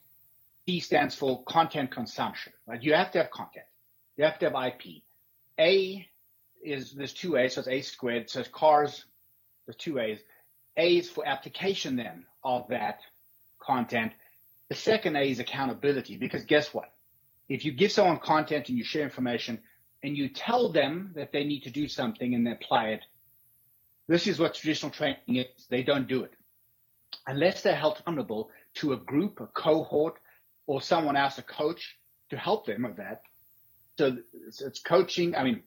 C 0.65 0.79
stands 0.79 1.15
for 1.15 1.43
content 1.43 1.91
consumption. 1.91 2.53
Right? 2.67 2.81
You 2.81 2.93
have 2.93 3.11
to 3.11 3.17
have 3.19 3.31
content. 3.31 3.65
You 4.17 4.25
have 4.25 4.39
to 4.39 4.49
have 4.49 4.65
IP. 4.65 5.01
A 5.59 6.07
is 6.63 6.91
there's 6.91 7.13
two 7.13 7.37
A's, 7.37 7.53
so 7.53 7.61
it's 7.61 7.69
A 7.69 7.81
squared. 7.81 8.29
So 8.29 8.41
it's 8.41 8.49
cars, 8.49 9.05
there's 9.65 9.77
two 9.77 9.99
A's. 9.99 10.19
A 10.77 10.97
is 10.97 11.09
for 11.09 11.27
application 11.27 11.95
then 11.95 12.25
of 12.43 12.67
that 12.69 12.99
content. 13.59 14.13
The 14.69 14.75
second 14.75 15.15
A 15.15 15.29
is 15.29 15.39
accountability, 15.39 16.17
because 16.17 16.45
guess 16.45 16.73
what? 16.73 16.91
If 17.47 17.65
you 17.65 17.71
give 17.71 17.91
someone 17.91 18.19
content 18.19 18.69
and 18.69 18.77
you 18.77 18.83
share 18.83 19.03
information 19.03 19.59
and 20.03 20.15
you 20.15 20.29
tell 20.29 20.71
them 20.71 21.11
that 21.15 21.31
they 21.31 21.43
need 21.43 21.63
to 21.63 21.71
do 21.71 21.87
something 21.87 22.35
and 22.35 22.45
they 22.45 22.51
apply 22.51 22.89
it, 22.89 23.01
this 24.09 24.25
is 24.25 24.39
what 24.39 24.55
traditional 24.55 24.91
training 24.91 25.19
is. 25.27 25.67
They 25.69 25.83
don't 25.83 26.07
do 26.07 26.23
it. 26.23 26.33
Unless 27.27 27.61
they're 27.61 27.75
held 27.75 27.99
accountable 27.99 28.49
to 28.75 28.93
a 28.93 28.97
group, 28.97 29.39
a 29.39 29.45
cohort, 29.45 30.15
or 30.65 30.81
someone 30.81 31.15
else, 31.15 31.37
a 31.37 31.43
coach, 31.43 31.95
to 32.31 32.37
help 32.37 32.65
them 32.65 32.83
with 32.83 32.97
that. 32.97 33.21
So 33.99 34.17
it's, 34.47 34.61
it's 34.61 34.79
coaching, 34.79 35.35
I 35.35 35.43
mean, 35.43 35.61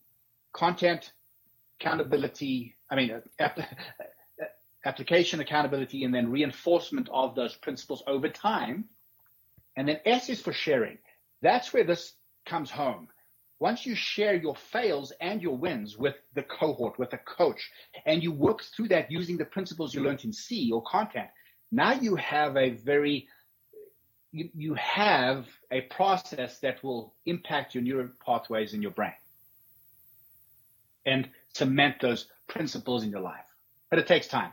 content, 0.52 1.12
accountability, 1.80 2.76
I 2.90 2.96
mean, 2.96 3.12
uh, 3.40 3.44
uh, 3.44 3.62
application 4.84 5.38
accountability 5.38 6.02
and 6.02 6.12
then 6.12 6.30
reinforcement 6.30 7.08
of 7.12 7.36
those 7.36 7.54
principles 7.54 8.02
over 8.08 8.28
time. 8.28 8.86
And 9.76 9.88
then 9.88 10.00
S 10.04 10.28
is 10.28 10.40
for 10.40 10.52
sharing. 10.52 10.98
That's 11.42 11.72
where 11.72 11.84
this 11.84 12.12
comes 12.44 12.70
home. 12.72 13.08
Once 13.62 13.86
you 13.86 13.94
share 13.94 14.34
your 14.34 14.56
fails 14.56 15.12
and 15.20 15.40
your 15.40 15.56
wins 15.56 15.96
with 15.96 16.16
the 16.34 16.42
cohort, 16.42 16.98
with 16.98 17.12
a 17.12 17.18
coach, 17.18 17.70
and 18.06 18.20
you 18.20 18.32
work 18.32 18.60
through 18.60 18.88
that 18.88 19.08
using 19.08 19.36
the 19.36 19.44
principles 19.44 19.94
you 19.94 20.02
learned 20.02 20.24
in 20.24 20.32
C 20.32 20.72
or 20.72 20.82
content, 20.82 21.28
now 21.70 21.92
you 21.92 22.16
have 22.16 22.56
a 22.56 22.70
very 22.70 23.28
you, 24.32 24.48
you 24.52 24.74
have 24.74 25.46
a 25.70 25.82
process 25.82 26.58
that 26.58 26.82
will 26.82 27.14
impact 27.24 27.72
your 27.72 27.84
neural 27.84 28.08
pathways 28.26 28.74
in 28.74 28.82
your 28.82 28.90
brain 28.90 29.12
and 31.06 31.28
cement 31.54 32.00
those 32.00 32.26
principles 32.48 33.04
in 33.04 33.10
your 33.10 33.20
life. 33.20 33.46
But 33.90 34.00
it 34.00 34.08
takes 34.08 34.26
time. 34.26 34.52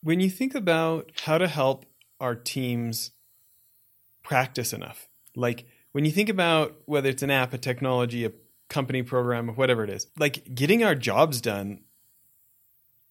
When 0.00 0.20
you 0.20 0.30
think 0.30 0.54
about 0.54 1.10
how 1.24 1.38
to 1.38 1.48
help 1.48 1.86
our 2.20 2.36
teams 2.36 3.10
practice 4.22 4.72
enough, 4.72 5.08
like 5.34 5.66
when 5.92 6.04
you 6.04 6.10
think 6.10 6.28
about 6.28 6.76
whether 6.86 7.08
it's 7.08 7.22
an 7.22 7.30
app, 7.30 7.52
a 7.52 7.58
technology, 7.58 8.24
a 8.24 8.32
company 8.68 9.02
program, 9.02 9.48
whatever 9.48 9.84
it 9.84 9.90
is, 9.90 10.06
like 10.18 10.54
getting 10.54 10.84
our 10.84 10.94
jobs 10.94 11.40
done 11.40 11.80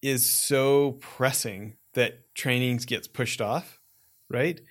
is 0.02 0.26
so 0.26 0.94
pressing 1.02 1.78
that 1.94 2.34
trainings 2.36 2.86
gets 2.86 3.08
pushed 3.08 3.42
off, 3.42 3.80
right? 4.30 4.62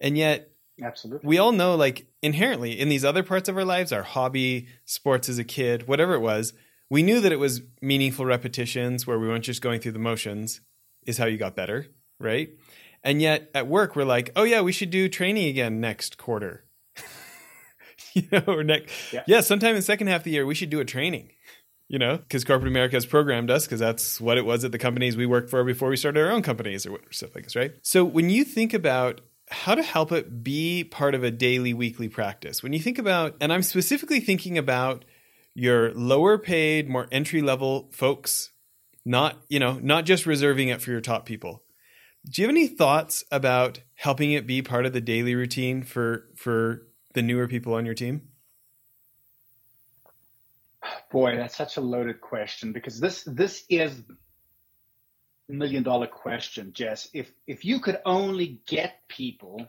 And 0.00 0.18
yet 0.18 0.50
Absolutely. 0.82 1.26
We 1.26 1.38
all 1.38 1.52
know 1.52 1.76
like 1.76 2.06
inherently 2.22 2.78
in 2.78 2.88
these 2.88 3.04
other 3.04 3.22
parts 3.22 3.48
of 3.48 3.56
our 3.56 3.64
lives, 3.64 3.92
our 3.92 4.02
hobby, 4.02 4.68
sports 4.84 5.28
as 5.28 5.38
a 5.38 5.44
kid, 5.44 5.86
whatever 5.86 6.14
it 6.14 6.20
was, 6.20 6.52
we 6.90 7.02
knew 7.02 7.20
that 7.20 7.32
it 7.32 7.38
was 7.38 7.62
meaningful 7.80 8.26
repetitions 8.26 9.06
where 9.06 9.18
we 9.18 9.28
weren't 9.28 9.44
just 9.44 9.62
going 9.62 9.80
through 9.80 9.92
the 9.92 9.98
motions 9.98 10.60
is 11.06 11.18
how 11.18 11.26
you 11.26 11.38
got 11.38 11.56
better, 11.56 11.86
right? 12.18 12.50
And 13.02 13.22
yet 13.22 13.50
at 13.54 13.68
work 13.68 13.94
we're 13.94 14.04
like, 14.04 14.30
"Oh 14.34 14.44
yeah, 14.44 14.62
we 14.62 14.72
should 14.72 14.90
do 14.90 15.08
training 15.08 15.48
again 15.48 15.80
next 15.80 16.18
quarter." 16.18 16.63
you 18.14 18.22
know, 18.32 18.42
or 18.46 18.64
next 18.64 19.12
yeah. 19.12 19.22
yeah, 19.26 19.40
sometime 19.40 19.70
in 19.70 19.76
the 19.76 19.82
second 19.82 20.06
half 20.06 20.20
of 20.20 20.24
the 20.24 20.30
year 20.30 20.46
we 20.46 20.54
should 20.54 20.70
do 20.70 20.80
a 20.80 20.84
training. 20.84 21.30
You 21.86 21.98
know, 21.98 22.16
because 22.16 22.44
corporate 22.44 22.70
America 22.70 22.96
has 22.96 23.04
programmed 23.04 23.50
us 23.50 23.66
because 23.66 23.78
that's 23.78 24.18
what 24.18 24.38
it 24.38 24.46
was 24.46 24.64
at 24.64 24.72
the 24.72 24.78
companies 24.78 25.18
we 25.18 25.26
worked 25.26 25.50
for 25.50 25.62
before 25.64 25.90
we 25.90 25.98
started 25.98 26.24
our 26.24 26.30
own 26.30 26.42
companies 26.42 26.86
or 26.86 26.98
stuff 27.10 27.34
like 27.34 27.44
this, 27.44 27.54
right? 27.54 27.74
So 27.82 28.04
when 28.04 28.30
you 28.30 28.42
think 28.42 28.72
about 28.72 29.20
how 29.50 29.74
to 29.74 29.82
help 29.82 30.12
it 30.12 30.42
be 30.42 30.84
part 30.84 31.14
of 31.14 31.22
a 31.22 31.30
daily, 31.30 31.74
weekly 31.74 32.08
practice. 32.08 32.62
When 32.62 32.72
you 32.72 32.78
think 32.78 32.98
about, 32.98 33.36
and 33.40 33.52
I'm 33.52 33.62
specifically 33.62 34.20
thinking 34.20 34.58
about 34.58 35.04
your 35.54 35.92
lower 35.94 36.38
paid, 36.38 36.88
more 36.88 37.06
entry 37.12 37.42
level 37.42 37.90
folks, 37.92 38.50
not, 39.04 39.38
you 39.48 39.58
know, 39.58 39.78
not 39.82 40.06
just 40.06 40.26
reserving 40.26 40.68
it 40.68 40.80
for 40.80 40.90
your 40.90 41.00
top 41.00 41.26
people. 41.26 41.62
Do 42.28 42.40
you 42.40 42.48
have 42.48 42.54
any 42.54 42.66
thoughts 42.66 43.22
about 43.30 43.80
helping 43.94 44.32
it 44.32 44.46
be 44.46 44.62
part 44.62 44.86
of 44.86 44.94
the 44.94 45.00
daily 45.00 45.34
routine 45.34 45.82
for 45.82 46.26
for 46.34 46.86
the 47.14 47.22
newer 47.22 47.48
people 47.48 47.74
on 47.74 47.86
your 47.86 47.94
team? 47.94 48.28
Boy, 51.10 51.36
that's 51.36 51.56
such 51.56 51.76
a 51.76 51.80
loaded 51.80 52.20
question 52.20 52.72
because 52.72 53.00
this 53.00 53.22
this 53.24 53.64
is 53.68 54.02
million 55.48 55.82
dollar 55.82 56.06
question, 56.06 56.72
Jess. 56.72 57.08
If 57.12 57.30
if 57.46 57.64
you 57.64 57.80
could 57.80 57.98
only 58.04 58.60
get 58.66 59.08
people 59.08 59.66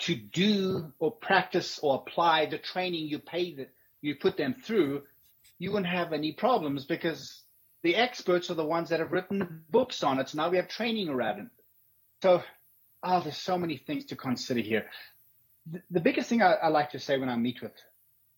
to 0.00 0.14
do 0.14 0.92
or 0.98 1.10
practice 1.12 1.78
or 1.82 1.96
apply 1.96 2.46
the 2.46 2.58
training 2.58 3.08
you 3.08 3.18
pay 3.18 3.54
that 3.54 3.70
you 4.00 4.14
put 4.14 4.36
them 4.36 4.54
through, 4.54 5.02
you 5.58 5.72
wouldn't 5.72 5.92
have 5.92 6.12
any 6.12 6.32
problems 6.32 6.84
because 6.84 7.42
the 7.82 7.96
experts 7.96 8.50
are 8.50 8.54
the 8.54 8.64
ones 8.64 8.88
that 8.90 9.00
have 9.00 9.12
written 9.12 9.62
books 9.70 10.02
on 10.02 10.18
it. 10.18 10.28
So 10.28 10.38
now 10.38 10.50
we 10.50 10.56
have 10.56 10.68
training 10.68 11.08
around 11.08 11.40
it. 11.40 11.46
So, 12.22 12.42
oh, 13.02 13.20
there's 13.22 13.36
so 13.36 13.58
many 13.58 13.76
things 13.76 14.06
to 14.06 14.16
consider 14.16 14.60
here. 14.60 14.86
The, 15.90 16.00
biggest 16.00 16.28
thing 16.28 16.42
I, 16.42 16.54
I 16.54 16.68
like 16.68 16.90
to 16.90 16.98
say 16.98 17.18
when 17.18 17.28
I 17.28 17.36
meet 17.36 17.62
with 17.62 17.72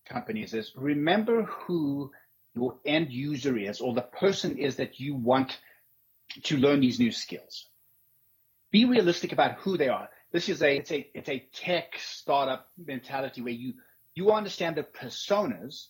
companies 0.06 0.54
is 0.54 0.72
remember 0.76 1.44
who 1.44 2.10
your 2.54 2.78
end 2.84 3.10
user 3.10 3.56
is 3.56 3.80
or 3.80 3.94
the 3.94 4.02
person 4.02 4.58
is 4.58 4.76
that 4.76 5.00
you 5.00 5.14
want 5.14 5.58
to 6.44 6.56
learn 6.56 6.80
these 6.80 6.98
new 6.98 7.12
skills. 7.12 7.68
Be 8.70 8.84
realistic 8.84 9.32
about 9.32 9.58
who 9.58 9.76
they 9.76 9.88
are. 9.88 10.08
This 10.32 10.48
is 10.48 10.62
a 10.62 10.76
it's 10.76 10.90
a 10.90 11.10
it's 11.14 11.28
a 11.28 11.46
tech 11.52 11.98
startup 11.98 12.68
mentality 12.78 13.42
where 13.42 13.52
you 13.52 13.74
you 14.14 14.32
understand 14.32 14.76
the 14.76 14.82
personas 14.82 15.88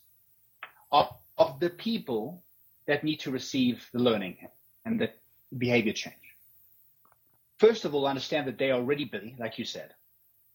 of 0.91 1.09
of 1.39 1.61
the 1.61 1.71
people 1.71 2.43
that 2.87 3.05
need 3.05 3.21
to 3.21 3.31
receive 3.31 3.89
the 3.93 4.01
learning 4.01 4.37
and 4.85 5.01
the 5.01 5.11
behavior 5.57 5.93
change. 5.93 6.17
First 7.59 7.85
of 7.85 7.95
all, 7.95 8.07
understand 8.07 8.49
that 8.49 8.59
they 8.59 8.71
are 8.71 8.81
already 8.81 9.05
busy, 9.05 9.37
like 9.39 9.59
you 9.59 9.65
said. 9.65 9.95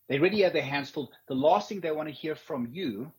They 0.08 0.20
already 0.20 0.42
have 0.42 0.54
their 0.54 0.62
hands 0.62 0.90
full. 0.90 1.12
The 1.28 1.36
last 1.36 1.70
thing 1.70 1.82
they 1.82 1.92
want 1.92 2.10
to 2.10 2.14
hear 2.16 2.36
from 2.36 2.70
you 2.72 3.12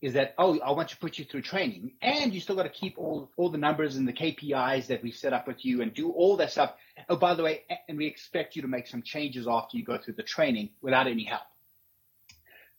is 0.00 0.14
that 0.14 0.34
oh 0.36 0.58
i 0.58 0.72
want 0.72 0.88
to 0.88 0.96
put 0.96 1.18
you 1.18 1.24
through 1.24 1.42
training. 1.42 1.92
And 2.02 2.34
you 2.34 2.40
still 2.40 2.56
got 2.56 2.64
to 2.64 2.68
keep 2.68 2.98
all, 2.98 3.30
all 3.36 3.48
the 3.48 3.58
numbers 3.58 3.96
and 3.96 4.06
the 4.06 4.12
kpis 4.12 4.88
that 4.88 5.02
we 5.02 5.12
set 5.12 5.32
up 5.32 5.46
with 5.46 5.64
you 5.64 5.82
and 5.82 5.94
do 5.94 6.10
all 6.10 6.36
that 6.38 6.50
stuff. 6.50 6.74
Oh 7.08 7.16
by 7.16 7.34
the 7.34 7.42
way 7.42 7.62
and 7.88 7.96
we 7.96 8.06
expect 8.06 8.56
you 8.56 8.62
to 8.62 8.68
make 8.68 8.88
some 8.88 9.02
changes 9.02 9.46
after 9.48 9.76
you 9.76 9.84
go 9.84 9.98
through 9.98 10.14
the 10.14 10.22
training 10.24 10.70
without 10.80 11.06
any 11.06 11.24
help. 11.24 11.42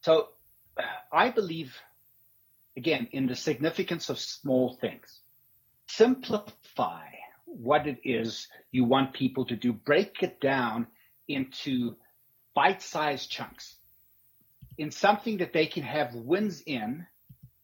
So 0.01 0.29
i 1.11 1.29
believe 1.29 1.77
again 2.75 3.07
in 3.11 3.27
the 3.27 3.35
significance 3.35 4.09
of 4.09 4.19
small 4.19 4.75
things 4.81 5.21
simplify 5.87 7.05
what 7.45 7.87
it 7.87 7.99
is 8.03 8.47
you 8.71 8.83
want 8.83 9.13
people 9.13 9.45
to 9.45 9.55
do. 9.55 9.73
Break 9.73 10.23
it 10.23 10.41
down 10.41 10.87
into 11.27 11.95
bite-sized 12.55 13.29
chunks 13.29 13.75
in 14.77 14.91
something 14.91 15.37
that 15.37 15.53
they 15.53 15.65
can 15.65 15.83
have 15.83 16.13
wins 16.15 16.61
in 16.65 17.05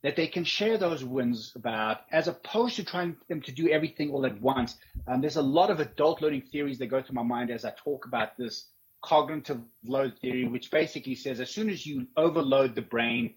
that 0.01 0.15
they 0.15 0.27
can 0.27 0.43
share 0.43 0.77
those 0.77 1.03
wins 1.03 1.51
about 1.55 2.01
as 2.11 2.27
opposed 2.27 2.77
to 2.77 2.85
trying 2.85 3.17
them 3.27 3.41
to 3.41 3.51
do 3.51 3.69
everything 3.69 4.11
all 4.11 4.25
at 4.25 4.39
once. 4.39 4.77
Um, 5.07 5.19
there's 5.19 5.35
a 5.35 5.41
lot 5.41 5.69
of 5.69 5.79
adult 5.79 6.21
learning 6.21 6.43
theories 6.51 6.79
that 6.79 6.87
go 6.87 7.01
through 7.01 7.15
my 7.15 7.23
mind 7.23 7.51
as 7.51 7.65
I 7.65 7.73
talk 7.83 8.05
about 8.05 8.37
this 8.37 8.67
cognitive 9.01 9.59
load 9.85 10.13
theory, 10.21 10.47
which 10.47 10.71
basically 10.71 11.15
says 11.15 11.39
as 11.39 11.49
soon 11.49 11.69
as 11.69 11.85
you 11.85 12.07
overload 12.15 12.75
the 12.75 12.81
brain, 12.81 13.35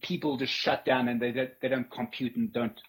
people 0.00 0.36
just 0.36 0.52
shut 0.52 0.84
down 0.84 1.08
and 1.08 1.20
they, 1.20 1.32
they, 1.32 1.50
they 1.60 1.68
don't 1.68 1.90
compute 1.90 2.36
and 2.36 2.52
don't, 2.52 2.80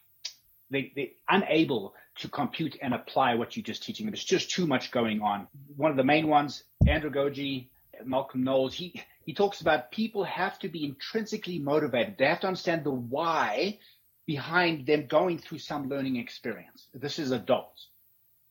they, 0.70 0.92
they're 0.96 1.08
unable 1.30 1.96
to 2.20 2.28
compute 2.28 2.78
and 2.82 2.94
apply 2.94 3.34
what 3.34 3.56
you're 3.56 3.64
just 3.64 3.84
teaching 3.84 4.06
them. 4.06 4.14
There's 4.14 4.24
just 4.24 4.52
too 4.52 4.68
much 4.68 4.92
going 4.92 5.22
on. 5.22 5.48
One 5.76 5.90
of 5.90 5.98
the 5.98 6.04
main 6.04 6.28
ones, 6.28 6.64
andragogy, 6.86 7.70
Malcolm 8.06 8.44
Knowles, 8.44 8.74
he, 8.74 9.02
he 9.26 9.34
talks 9.34 9.62
about 9.62 9.92
people 9.92 10.24
have 10.24 10.58
to 10.60 10.70
be 10.70 10.86
intrinsically 10.86 11.60
motivated. 11.60 12.16
They 12.18 12.26
have 12.26 12.42
to 12.42 12.48
understand 12.48 12.84
the 12.84 12.92
why 12.92 13.80
behind 14.28 14.86
them 14.86 15.08
going 15.08 15.38
through 15.38 15.60
some 15.60 15.90
learning 15.90 16.18
experience. 16.18 16.88
This 16.94 17.20
is 17.20 17.32
adults. 17.32 17.88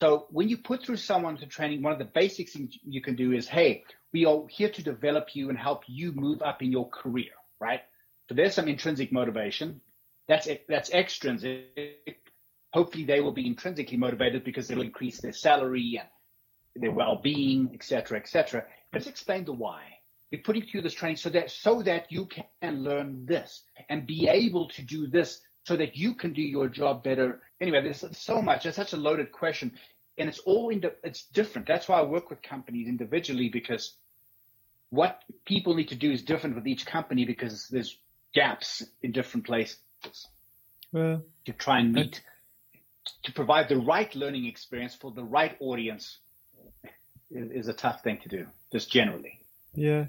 So 0.01 0.25
when 0.31 0.49
you 0.49 0.57
put 0.57 0.83
through 0.83 0.97
someone 0.97 1.37
to 1.37 1.45
training, 1.45 1.81
one 1.81 1.93
of 1.93 1.99
the 1.99 2.05
basic 2.05 2.49
things 2.49 2.77
you 2.83 3.01
can 3.01 3.15
do 3.15 3.33
is, 3.33 3.47
hey, 3.47 3.83
we 4.13 4.25
are 4.25 4.41
here 4.49 4.69
to 4.69 4.83
develop 4.83 5.35
you 5.35 5.49
and 5.49 5.57
help 5.57 5.83
you 5.87 6.11
move 6.11 6.41
up 6.41 6.61
in 6.61 6.71
your 6.71 6.89
career, 6.89 7.31
right? 7.59 7.81
So 8.27 8.35
there's 8.35 8.55
some 8.55 8.67
intrinsic 8.67 9.11
motivation. 9.11 9.81
That's 10.27 10.47
it, 10.47 10.65
that's 10.67 10.91
extrinsic. 10.91 12.17
Hopefully 12.73 13.03
they 13.03 13.21
will 13.21 13.31
be 13.31 13.45
intrinsically 13.45 13.97
motivated 13.97 14.43
because 14.43 14.67
they'll 14.67 14.81
increase 14.81 15.19
their 15.21 15.33
salary 15.33 15.99
and 15.99 16.09
their 16.75 16.91
well-being, 16.91 17.71
etc., 17.73 18.17
etc. 18.17 18.65
Let's 18.93 19.07
explain 19.07 19.45
the 19.45 19.53
why. 19.53 19.81
We're 20.31 20.41
putting 20.41 20.63
through 20.63 20.83
this 20.83 20.93
training 20.93 21.17
so 21.17 21.29
that 21.29 21.51
so 21.51 21.81
that 21.81 22.11
you 22.11 22.27
can 22.27 22.83
learn 22.83 23.25
this 23.25 23.63
and 23.89 24.07
be 24.07 24.29
able 24.29 24.69
to 24.69 24.81
do 24.81 25.07
this 25.07 25.41
so 25.63 25.75
that 25.75 25.95
you 25.95 26.15
can 26.15 26.33
do 26.33 26.41
your 26.41 26.69
job 26.69 27.03
better. 27.03 27.41
Anyway, 27.59 27.81
there's 27.81 28.05
so 28.17 28.41
much. 28.41 28.65
It's 28.65 28.77
such 28.77 28.93
a 28.93 28.97
loaded 28.97 29.31
question, 29.31 29.73
and 30.17 30.29
it's 30.29 30.39
all 30.39 30.69
in 30.69 30.81
the, 30.81 30.95
it's 31.03 31.25
different. 31.25 31.67
That's 31.67 31.87
why 31.87 31.99
I 31.99 32.03
work 32.03 32.29
with 32.29 32.41
companies 32.41 32.87
individually 32.87 33.49
because 33.49 33.95
what 34.89 35.21
people 35.45 35.75
need 35.75 35.89
to 35.89 35.95
do 35.95 36.11
is 36.11 36.21
different 36.23 36.55
with 36.55 36.67
each 36.67 36.85
company 36.85 37.25
because 37.25 37.67
there's 37.67 37.97
gaps 38.33 38.83
in 39.01 39.11
different 39.11 39.45
places. 39.45 39.77
Well, 40.93 41.23
to 41.45 41.53
try 41.53 41.79
and 41.79 41.93
meet, 41.93 42.21
to 43.23 43.33
provide 43.33 43.69
the 43.69 43.77
right 43.77 44.13
learning 44.15 44.45
experience 44.45 44.95
for 44.95 45.11
the 45.11 45.23
right 45.23 45.55
audience 45.59 46.19
is, 47.31 47.67
a 47.67 47.73
tough 47.73 48.03
thing 48.03 48.19
to 48.23 48.29
do, 48.29 48.47
just 48.71 48.91
generally. 48.91 49.39
Yeah. 49.73 50.05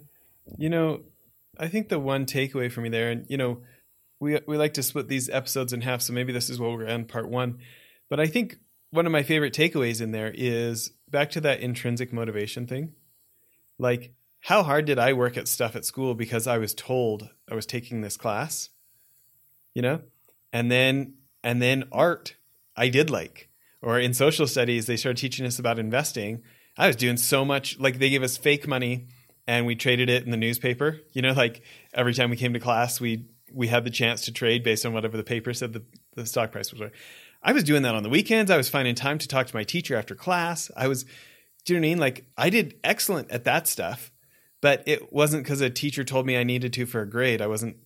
You 0.58 0.70
know, 0.70 1.02
I 1.58 1.68
think 1.68 1.88
the 1.88 1.98
one 1.98 2.26
takeaway 2.26 2.70
for 2.70 2.80
me 2.80 2.88
there, 2.88 3.10
and 3.10 3.26
you 3.28 3.36
know, 3.36 3.62
we 4.20 4.38
we 4.46 4.56
like 4.56 4.74
to 4.74 4.82
split 4.82 5.08
these 5.08 5.28
episodes 5.28 5.72
in 5.72 5.80
half, 5.80 6.02
so 6.02 6.12
maybe 6.12 6.32
this 6.32 6.50
is 6.50 6.58
where 6.58 6.70
we're 6.70 6.86
end 6.86 7.08
part 7.08 7.28
one. 7.28 7.58
But 8.08 8.20
I 8.20 8.26
think 8.26 8.58
one 8.90 9.06
of 9.06 9.12
my 9.12 9.22
favorite 9.22 9.54
takeaways 9.54 10.00
in 10.00 10.12
there 10.12 10.32
is 10.34 10.92
back 11.10 11.30
to 11.30 11.40
that 11.42 11.60
intrinsic 11.60 12.12
motivation 12.12 12.66
thing. 12.66 12.92
Like, 13.78 14.14
how 14.40 14.62
hard 14.62 14.84
did 14.84 14.98
I 14.98 15.12
work 15.12 15.36
at 15.36 15.48
stuff 15.48 15.76
at 15.76 15.84
school 15.84 16.14
because 16.14 16.46
I 16.46 16.58
was 16.58 16.74
told 16.74 17.28
I 17.50 17.54
was 17.54 17.66
taking 17.66 18.00
this 18.00 18.16
class? 18.16 18.70
You 19.74 19.82
know? 19.82 20.00
And 20.52 20.70
then 20.70 21.14
and 21.42 21.62
then 21.62 21.84
art 21.92 22.36
I 22.76 22.88
did 22.88 23.10
like. 23.10 23.48
Or 23.80 23.98
in 23.98 24.14
social 24.14 24.46
studies, 24.46 24.86
they 24.86 24.96
started 24.96 25.20
teaching 25.20 25.44
us 25.46 25.58
about 25.58 25.78
investing. 25.78 26.42
I 26.76 26.86
was 26.86 26.96
doing 26.96 27.16
so 27.16 27.44
much 27.44 27.78
like 27.78 27.98
they 27.98 28.10
gave 28.10 28.22
us 28.22 28.36
fake 28.36 28.66
money 28.66 29.08
and 29.46 29.66
we 29.66 29.74
traded 29.74 30.08
it 30.08 30.24
in 30.24 30.30
the 30.30 30.36
newspaper. 30.36 31.00
You 31.12 31.22
know, 31.22 31.32
like 31.32 31.62
every 31.92 32.14
time 32.14 32.30
we 32.30 32.36
came 32.36 32.52
to 32.52 32.60
class, 32.60 33.00
we 33.00 33.26
we 33.52 33.68
had 33.68 33.84
the 33.84 33.90
chance 33.90 34.22
to 34.22 34.32
trade 34.32 34.64
based 34.64 34.86
on 34.86 34.92
whatever 34.94 35.16
the 35.16 35.24
paper 35.24 35.52
said 35.52 35.74
the, 35.74 35.84
the 36.16 36.26
stock 36.26 36.52
price 36.52 36.72
was. 36.72 36.90
I 37.42 37.52
was 37.52 37.64
doing 37.64 37.82
that 37.82 37.94
on 37.94 38.02
the 38.02 38.08
weekends. 38.08 38.50
I 38.50 38.56
was 38.56 38.68
finding 38.68 38.94
time 38.94 39.18
to 39.18 39.28
talk 39.28 39.46
to 39.46 39.56
my 39.56 39.64
teacher 39.64 39.96
after 39.96 40.14
class. 40.14 40.70
I 40.76 40.88
was, 40.88 41.04
do 41.64 41.74
you 41.74 41.74
know 41.74 41.82
what 41.82 41.86
I 41.86 41.90
mean? 41.90 41.98
Like 41.98 42.24
I 42.36 42.50
did 42.50 42.74
excellent 42.84 43.30
at 43.30 43.44
that 43.44 43.66
stuff, 43.66 44.12
but 44.60 44.82
it 44.86 45.12
wasn't 45.12 45.42
because 45.42 45.60
a 45.60 45.68
teacher 45.68 46.04
told 46.04 46.24
me 46.24 46.36
I 46.36 46.44
needed 46.44 46.72
to 46.74 46.86
for 46.86 47.02
a 47.02 47.08
grade. 47.08 47.42
I 47.42 47.48
wasn't 47.48 47.76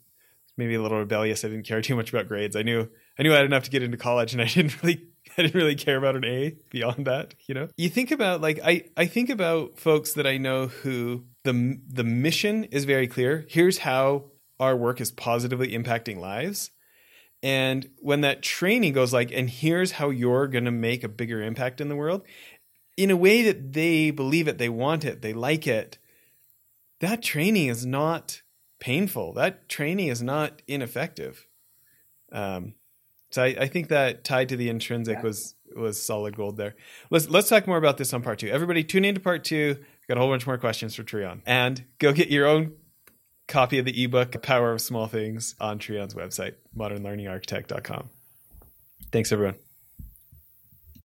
maybe 0.56 0.74
a 0.74 0.82
little 0.82 0.98
rebellious. 0.98 1.44
I 1.44 1.48
didn't 1.48 1.66
care 1.66 1.82
too 1.82 1.96
much 1.96 2.12
about 2.12 2.28
grades. 2.28 2.54
I 2.54 2.62
knew 2.62 2.88
I 3.18 3.22
knew 3.22 3.32
I 3.32 3.36
had 3.36 3.46
enough 3.46 3.64
to 3.64 3.70
get 3.70 3.82
into 3.82 3.96
college, 3.96 4.32
and 4.32 4.42
I 4.42 4.46
didn't 4.46 4.80
really 4.82 5.06
I 5.38 5.42
didn't 5.42 5.54
really 5.54 5.74
care 5.74 5.96
about 5.96 6.16
an 6.16 6.24
A 6.24 6.56
beyond 6.70 7.06
that, 7.06 7.34
you 7.46 7.54
know. 7.54 7.68
You 7.76 7.88
think 7.88 8.10
about 8.10 8.40
like 8.40 8.60
I 8.64 8.84
I 8.96 9.06
think 9.06 9.30
about 9.30 9.78
folks 9.78 10.14
that 10.14 10.26
I 10.26 10.38
know 10.38 10.68
who 10.68 11.24
the 11.44 11.78
the 11.88 12.04
mission 12.04 12.64
is 12.64 12.84
very 12.84 13.06
clear. 13.06 13.46
Here's 13.48 13.78
how 13.78 14.30
our 14.58 14.76
work 14.76 15.00
is 15.00 15.10
positively 15.10 15.68
impacting 15.72 16.18
lives. 16.18 16.70
And 17.42 17.90
when 17.98 18.22
that 18.22 18.42
training 18.42 18.94
goes 18.94 19.12
like 19.12 19.30
and 19.30 19.48
here's 19.48 19.92
how 19.92 20.10
you're 20.10 20.48
going 20.48 20.64
to 20.64 20.70
make 20.70 21.04
a 21.04 21.08
bigger 21.08 21.42
impact 21.42 21.80
in 21.80 21.88
the 21.88 21.96
world 21.96 22.22
in 22.96 23.10
a 23.10 23.16
way 23.16 23.42
that 23.42 23.72
they 23.74 24.10
believe 24.10 24.48
it, 24.48 24.58
they 24.58 24.68
want 24.68 25.04
it, 25.04 25.22
they 25.22 25.32
like 25.32 25.66
it. 25.66 25.98
That 27.00 27.22
training 27.22 27.68
is 27.68 27.84
not 27.84 28.42
painful. 28.80 29.34
That 29.34 29.68
training 29.68 30.08
is 30.08 30.22
not 30.22 30.62
ineffective. 30.66 31.46
Um, 32.32 32.74
so 33.30 33.42
I, 33.42 33.56
I, 33.60 33.66
think 33.66 33.88
that 33.88 34.24
tied 34.24 34.48
to 34.50 34.56
the 34.56 34.68
intrinsic 34.68 35.18
yeah. 35.18 35.22
was 35.22 35.54
was 35.74 36.02
solid 36.02 36.36
gold 36.36 36.56
there. 36.56 36.74
Let's 37.10 37.28
let's 37.28 37.48
talk 37.48 37.66
more 37.66 37.76
about 37.76 37.98
this 37.98 38.12
on 38.12 38.22
part 38.22 38.38
two. 38.38 38.48
Everybody, 38.48 38.84
tune 38.84 39.04
into 39.04 39.20
part 39.20 39.44
two. 39.44 39.76
Got 40.08 40.18
a 40.18 40.20
whole 40.20 40.30
bunch 40.30 40.46
more 40.46 40.58
questions 40.58 40.94
for 40.94 41.02
Treion, 41.02 41.40
and 41.46 41.84
go 41.98 42.12
get 42.12 42.28
your 42.28 42.46
own 42.46 42.72
copy 43.48 43.78
of 43.78 43.84
the 43.84 44.04
ebook 44.04 44.32
The 44.32 44.38
"Power 44.38 44.72
of 44.72 44.80
Small 44.80 45.06
Things" 45.06 45.54
on 45.60 45.78
Treion's 45.78 46.14
website, 46.14 46.54
modernlearningarchitect.com. 46.76 48.10
Thanks, 49.10 49.32
everyone. 49.32 49.56